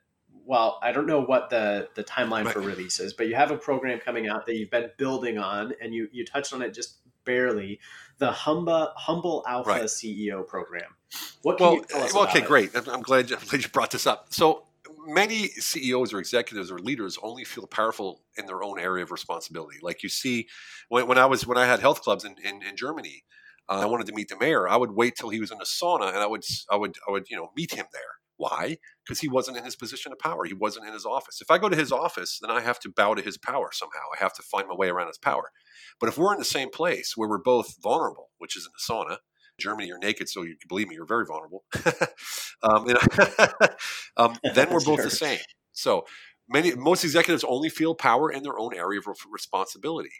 [0.49, 2.53] well, I don't know what the the timeline right.
[2.53, 5.73] for release is, but you have a program coming out that you've been building on,
[5.79, 7.79] and you you touched on it just barely.
[8.17, 9.83] The Humba Humble Alpha right.
[9.83, 10.95] CEO program.
[11.43, 12.45] What can well, you tell us well, okay, it?
[12.45, 12.71] great.
[12.75, 14.33] I'm glad, you, I'm glad you brought this up.
[14.33, 14.65] So
[15.05, 19.77] many CEOs or executives or leaders only feel powerful in their own area of responsibility.
[19.83, 20.47] Like you see,
[20.87, 23.23] when, when I was when I had health clubs in in, in Germany,
[23.69, 24.67] uh, I wanted to meet the mayor.
[24.67, 27.11] I would wait till he was in a sauna, and I would I would I
[27.11, 28.18] would you know meet him there.
[28.39, 28.77] Why?
[29.03, 30.45] Because he wasn't in his position of power.
[30.45, 31.41] He wasn't in his office.
[31.41, 34.05] If I go to his office, then I have to bow to his power somehow.
[34.15, 35.51] I have to find my way around his power.
[35.99, 38.93] But if we're in the same place where we're both vulnerable, which is in the
[38.93, 39.17] sauna,
[39.59, 41.65] Germany, you're naked, so you believe me, you're very vulnerable.
[42.63, 42.87] um,
[44.17, 45.39] um, then we're both the same.
[45.73, 46.05] So
[46.47, 50.13] many, most executives only feel power in their own area of responsibility,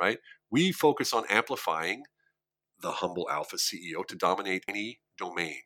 [0.00, 0.18] right?
[0.52, 2.04] We focus on amplifying
[2.80, 5.62] the humble alpha CEO to dominate any domain.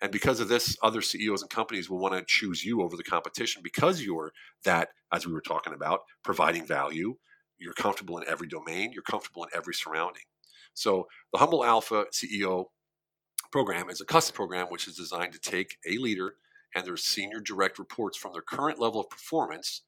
[0.00, 3.02] And because of this, other CEOs and companies will want to choose you over the
[3.02, 4.32] competition because you're
[4.64, 7.16] that, as we were talking about, providing value.
[7.58, 10.22] You're comfortable in every domain, you're comfortable in every surrounding.
[10.74, 12.66] So the Humble Alpha CEO
[13.50, 16.34] program is a custom program which is designed to take a leader
[16.74, 19.82] and their senior direct reports from their current level of performance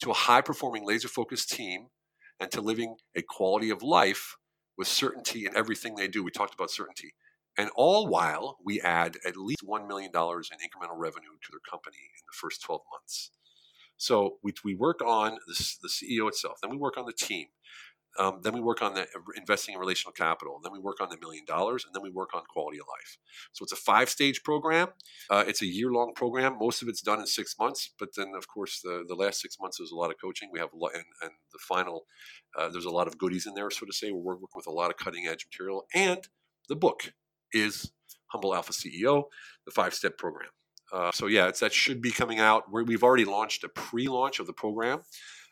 [0.00, 1.88] to a high performing laser focused team
[2.38, 4.36] and to living a quality of life
[4.76, 6.22] with certainty in everything they do.
[6.22, 7.14] We talked about certainty.
[7.58, 11.98] And all while we add at least $1 million in incremental revenue to their company
[11.98, 13.32] in the first 12 months.
[13.96, 17.48] So we, we work on the, the CEO itself, then we work on the team,
[18.18, 19.06] um, then we work on the
[19.36, 20.58] investing in relational capital.
[20.62, 23.16] Then we work on the million dollars, and then we work on quality of life.
[23.52, 24.88] So it's a five-stage program.
[25.30, 26.58] Uh, it's a year-long program.
[26.58, 29.56] Most of it's done in six months, but then of course the, the last six
[29.60, 30.50] months there's a lot of coaching.
[30.52, 32.06] We have a lot, and, and the final
[32.58, 34.10] uh, there's a lot of goodies in there, so to say.
[34.10, 36.26] We're working with a lot of cutting-edge material, and
[36.68, 37.12] the book
[37.52, 37.90] is
[38.28, 39.24] Humble Alpha CEO,
[39.66, 40.50] the five-step program.
[40.92, 42.64] Uh, so yeah, it's that should be coming out.
[42.72, 45.00] we have already launched a pre-launch of the program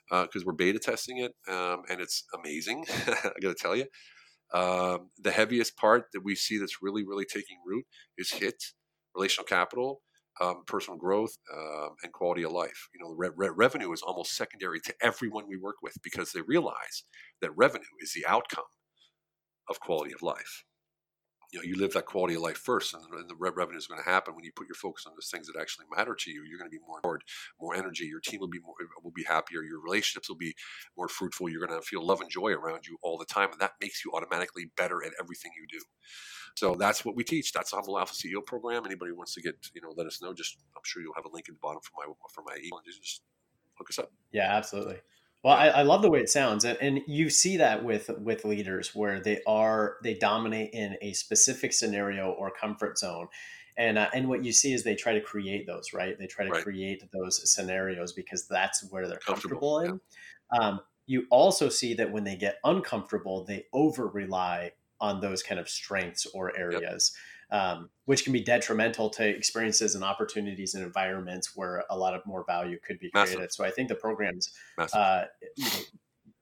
[0.09, 2.85] because uh, we're beta testing it, um, and it's amazing.
[3.07, 3.87] I got to tell you,
[4.55, 7.85] um, the heaviest part that we see that's really, really taking root
[8.17, 8.63] is HIT,
[9.15, 10.01] relational capital,
[10.41, 12.89] um, personal growth, um, and quality of life.
[12.95, 16.43] You know, re- re- revenue is almost secondary to everyone we work with because they
[16.43, 17.05] realize
[17.43, 18.65] that revenue is the outcome
[19.69, 20.65] of quality of life
[21.57, 24.03] you know you live that quality of life first and, and the revenue is going
[24.03, 24.35] to happen.
[24.35, 26.71] When you put your focus on those things that actually matter to you you're going
[26.71, 27.25] to be more bored,
[27.61, 30.55] more energy your team will be more uh, will be happier your relationships will be
[30.97, 33.61] more fruitful you're going to feel love and joy around you all the time and
[33.61, 35.83] that makes you automatically better at everything you do.
[36.57, 37.53] So that's what we teach.
[37.53, 40.35] That's the humble alpha ceo program anybody wants to get you know let us know
[40.35, 42.81] just i'm sure you'll have a link at the bottom for my for my email
[42.85, 43.23] just
[43.75, 44.13] hook us up.
[44.33, 44.99] Yeah absolutely
[45.47, 48.45] well, I, I, love the way it sounds, and, and you see that with with
[48.45, 53.29] leaders where they are they dominate in a specific scenario or comfort zone,
[53.77, 56.19] and uh, and what you see is they try to create those right.
[56.19, 56.65] They try to right.
[56.65, 60.01] create those scenarios because that's where they're comfortable, comfortable in.
[60.53, 60.59] Yeah.
[60.59, 65.61] Um, you also see that when they get uncomfortable, they over rely on those kind
[65.61, 67.13] of strengths or areas.
[67.15, 72.15] Yep um, which can be detrimental to experiences and opportunities and environments where a lot
[72.15, 73.39] of more value could be created.
[73.39, 73.53] Massive.
[73.53, 75.25] So I think the programs uh,
[75.57, 75.71] you know,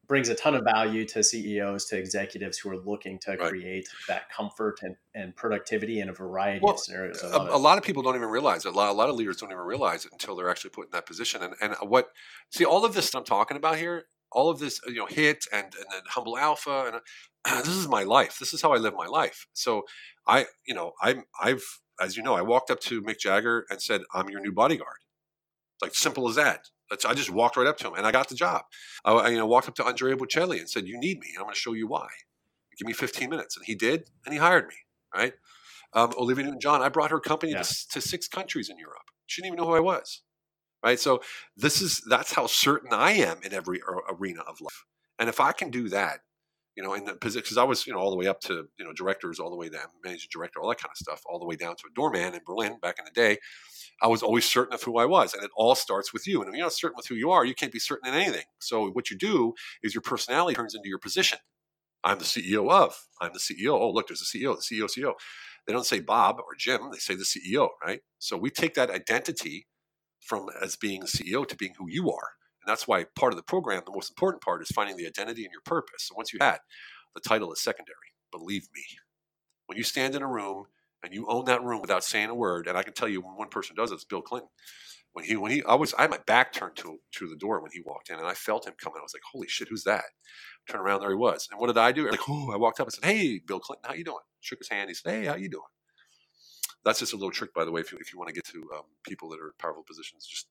[0.07, 3.49] brings a ton of value to CEOs, to executives who are looking to right.
[3.49, 7.23] create that comfort and, and productivity in a variety well, of scenarios.
[7.23, 8.73] A, a, lot of people don't even realize it.
[8.73, 10.91] A lot, a lot of leaders don't even realize it until they're actually put in
[10.93, 11.43] that position.
[11.43, 12.09] And, and what,
[12.51, 15.65] see, all of this I'm talking about here, all of this, you know, hit and,
[15.65, 18.39] and then humble alpha, and uh, this is my life.
[18.39, 19.47] This is how I live my life.
[19.53, 19.85] So
[20.27, 21.65] I, you know, I'm, I've,
[22.01, 24.99] as you know, I walked up to Mick Jagger and said, "I'm your new bodyguard."
[25.83, 26.69] Like simple as that.
[26.91, 28.63] That's, I just walked right up to him and I got the job.
[29.05, 31.29] I, you know, walked up to Andrea Bocelli and said, "You need me.
[31.37, 32.09] I'm going to show you why.
[32.79, 34.75] Give me 15 minutes." And he did, and he hired me.
[35.15, 35.35] Right.
[35.93, 37.63] Um, Olivia Newton-John, I brought her company yeah.
[37.63, 39.11] to, to six countries in Europe.
[39.27, 40.23] She didn't even know who I was.
[40.83, 40.99] Right.
[40.99, 41.23] So
[41.57, 44.85] this is that's how certain I am in every arena of life.
[45.19, 46.21] And if I can do that,
[46.77, 48.67] you know, in the position, because I was, you know, all the way up to,
[48.79, 51.39] you know, directors, all the way down, managing director, all that kind of stuff, all
[51.39, 53.39] the way down to a doorman in Berlin back in the day.
[54.03, 55.35] I was always certain of who I was.
[55.35, 56.41] And it all starts with you.
[56.41, 58.45] And if you're not certain with who you are, you can't be certain in anything.
[58.59, 61.39] So what you do is your personality turns into your position.
[62.03, 63.81] I'm the CEO of, I'm the CEO.
[63.81, 65.15] Oh, look, there's a CEO, the CEO, CEO.
[65.67, 68.01] They don't say Bob or Jim, they say the CEO, right?
[68.19, 69.67] So we take that identity
[70.21, 72.33] from as being CEO to being who you are.
[72.65, 75.45] And that's why part of the program, the most important part is finding the identity
[75.45, 76.09] and your purpose.
[76.09, 76.59] So once you had,
[77.15, 77.97] the title is secondary.
[78.33, 78.85] Believe me.
[79.67, 80.67] When you stand in a room
[81.03, 83.37] and you own that room without saying a word, and I can tell you when
[83.37, 84.51] one person does it, it's Bill Clinton.
[85.13, 87.61] When he when he I was I had my back turned to to the door
[87.61, 88.99] when he walked in and I felt him coming.
[89.01, 90.05] I was like, holy shit, who's that?
[90.69, 91.49] Turn around, there he was.
[91.51, 92.11] And what did I do?
[92.11, 94.19] Like, oh, I walked up and said, Hey, Bill Clinton, how you doing?
[94.41, 94.91] Shook his hand.
[94.91, 95.65] He said, Hey, how you doing?
[96.85, 98.45] That's just a little trick, by the way, if you, if you want to get
[98.47, 100.49] to um, people that are in powerful positions, just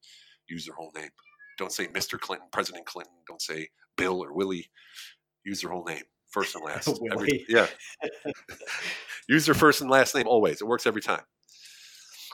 [0.48, 1.10] use their whole name.
[1.58, 2.20] Don't say Mr.
[2.20, 3.14] Clinton, President Clinton.
[3.28, 4.70] Don't say Bill or Willie.
[5.46, 7.00] Use their whole name, first and last.
[7.12, 7.68] Every, yeah.
[9.30, 10.62] Use their first and last name always.
[10.62, 11.24] It works every time.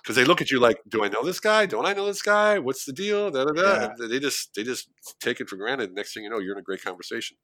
[0.01, 1.65] Because they look at you like, do I know this guy?
[1.65, 2.57] Don't I know this guy?
[2.57, 3.29] What's the deal?
[3.31, 3.61] Da, da, da.
[3.99, 4.07] Yeah.
[4.07, 4.89] They just they just
[5.19, 5.93] take it for granted.
[5.93, 7.35] Next thing you know, you're in a great conversation.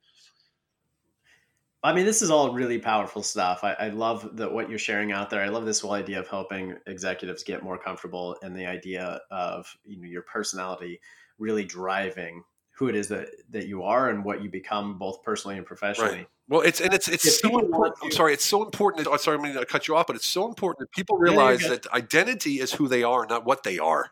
[1.85, 3.63] I mean, this is all really powerful stuff.
[3.63, 5.43] I, I, love that what you're sharing out there.
[5.43, 9.71] I love this whole idea of helping executives get more comfortable and the idea of
[9.83, 10.99] you know your personality
[11.37, 12.43] really driving
[12.77, 16.17] who it is that that you are and what you become both personally and professionally.
[16.17, 16.27] Right.
[16.47, 17.95] Well, it's and it's it's so important.
[18.03, 19.05] I'm sorry, it's so important.
[19.05, 21.17] That, I'm sorry, I'm going to cut you off, but it's so important that people
[21.17, 24.11] realize yeah, that identity is who they are, not what they are.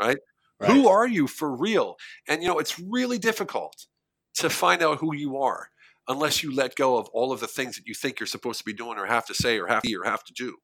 [0.00, 0.18] Right?
[0.60, 0.70] right?
[0.70, 1.96] Who are you for real?
[2.28, 3.86] And you know, it's really difficult
[4.34, 5.68] to find out who you are
[6.08, 8.64] unless you let go of all of the things that you think you're supposed to
[8.64, 10.56] be doing or have to say or have to or have to do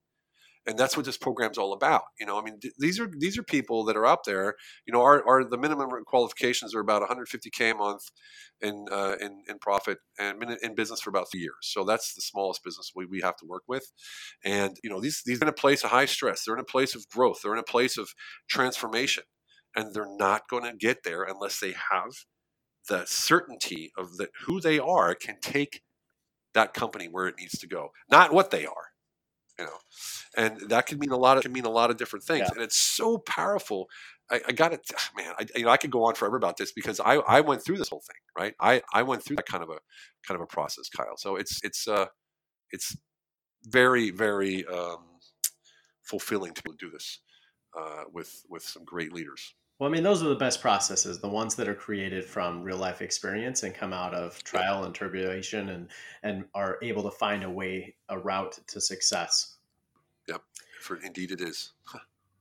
[0.67, 2.03] and that's what this program's all about.
[2.19, 4.55] You know, I mean, th- these are these are people that are out there.
[4.87, 8.03] You know, our, the minimum qualifications are about 150k a month
[8.61, 11.55] in uh, in in profit and in business for about three years.
[11.63, 13.91] So that's the smallest business we, we have to work with.
[14.45, 16.45] And you know, these these are in a place of high stress.
[16.45, 17.41] They're in a place of growth.
[17.43, 18.11] They're in a place of
[18.49, 19.25] transformation,
[19.75, 22.13] and they're not going to get there unless they have
[22.89, 25.83] the certainty of that who they are can take
[26.53, 28.90] that company where it needs to go, not what they are
[29.61, 29.79] you know,
[30.37, 32.55] and that can mean a lot of can mean a lot of different things, yeah.
[32.55, 33.89] and it's so powerful.
[34.31, 35.33] I, I got it, man.
[35.39, 37.79] I, you know, I could go on forever about this because I, I went through
[37.79, 38.55] this whole thing, right?
[38.61, 39.79] I, I went through that kind of a
[40.27, 41.17] kind of a process, Kyle.
[41.17, 42.07] So it's it's uh
[42.71, 42.97] it's
[43.65, 44.99] very very um,
[46.03, 47.21] fulfilling to do this
[47.79, 49.55] uh, with with some great leaders.
[49.81, 52.77] Well, I mean, those are the best processes, the ones that are created from real
[52.77, 55.89] life experience and come out of trial and tribulation and
[56.23, 59.57] and are able to find a way, a route to success.
[60.29, 60.43] Yep,
[60.83, 61.73] for indeed it is.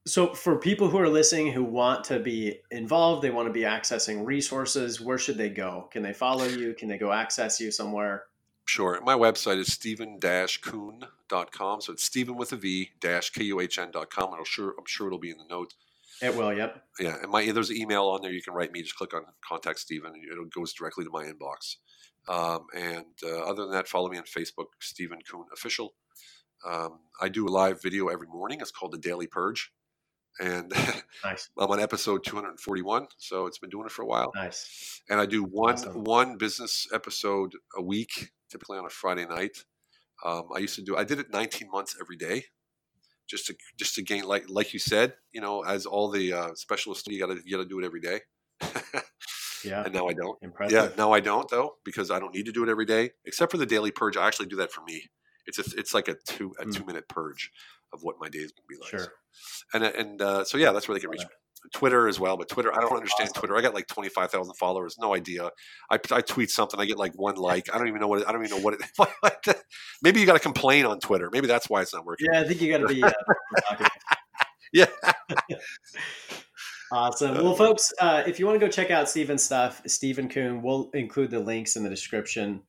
[0.06, 3.62] so, for people who are listening who want to be involved, they want to be
[3.62, 5.88] accessing resources, where should they go?
[5.94, 6.74] Can they follow you?
[6.74, 8.26] Can they go access you somewhere?
[8.66, 9.00] Sure.
[9.02, 11.82] My website is steven-kuhn.com.
[11.82, 14.32] So it's Steven with a V dash K-U-H-N.com.
[14.32, 15.74] And I'm sure, I'm sure it'll be in the notes.
[16.22, 16.84] It will, yep.
[17.00, 18.82] Yeah, and my there's an email on there you can write me.
[18.82, 21.78] Just click on contact Steven, and it goes directly to my inbox.
[22.28, 25.94] Um, and uh, other than that, follow me on Facebook, Steven Kuhn Official.
[26.68, 28.60] Um, I do a live video every morning.
[28.62, 29.72] It's called the Daily Purge,
[30.40, 30.70] and
[31.24, 31.50] nice.
[31.58, 33.08] I'm on episode 241.
[33.18, 34.32] So it's been doing it for a while.
[34.36, 35.02] Nice.
[35.10, 36.04] And I do one awesome.
[36.04, 39.64] one business episode a week, typically on a Friday night.
[40.26, 40.98] Um, I used to do.
[40.98, 42.44] I did it 19 months every day
[43.30, 46.54] just to just to gain like like you said, you know, as all the uh,
[46.56, 48.22] specialists, you gotta you gotta do it every day.
[48.62, 49.02] yeah.
[49.86, 50.38] And now I don't.
[50.42, 50.74] Impressive.
[50.74, 50.90] Yeah.
[50.98, 53.58] Now I don't though because I don't need to do it every day, except for
[53.58, 54.16] the daily purge.
[54.16, 55.04] I actually do that for me.
[55.46, 56.74] It's a, it's like a two a mm.
[56.74, 57.52] two minute purge
[57.92, 58.90] of what my day is going to be like.
[58.90, 59.14] Sure.
[59.74, 61.28] And and uh, so yeah, that's where they can reach me.
[61.74, 63.34] Twitter as well, but Twitter, I don't understand.
[63.34, 63.56] Twitter.
[63.56, 64.98] I got like 25,000 followers.
[65.00, 65.50] No idea.
[65.90, 66.80] I, I tweet something.
[66.80, 67.74] I get like one like.
[67.74, 69.64] I don't even know what it, I don't even know what it,
[70.02, 71.30] maybe you got to complain on Twitter.
[71.32, 72.28] Maybe that's why it's not working.
[72.32, 72.42] Yeah.
[72.42, 73.12] I think you got to be, uh,
[74.74, 74.86] yeah.
[76.92, 77.36] awesome.
[77.36, 80.90] Well, folks, uh, if you want to go check out Steven's stuff, Steven Kuhn, we'll
[80.94, 82.62] include the links in the description.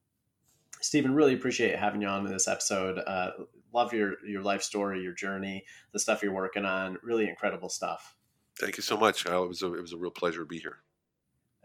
[0.80, 2.99] Steven, really appreciate having you on in this episode.
[2.99, 3.30] Uh,
[3.72, 6.99] love your, your life story, your journey, the stuff you're working on.
[7.03, 8.16] Really incredible stuff.
[8.61, 9.27] Thank you so much.
[9.27, 10.79] It was a, it was a real pleasure to be here.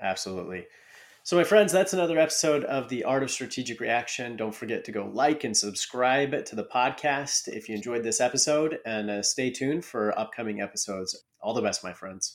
[0.02, 0.66] Absolutely.
[1.24, 4.36] So, my friends, that's another episode of The Art of Strategic Reaction.
[4.36, 8.78] Don't forget to go like and subscribe to the podcast if you enjoyed this episode,
[8.86, 11.24] and uh, stay tuned for upcoming episodes.
[11.42, 12.34] All the best, my friends.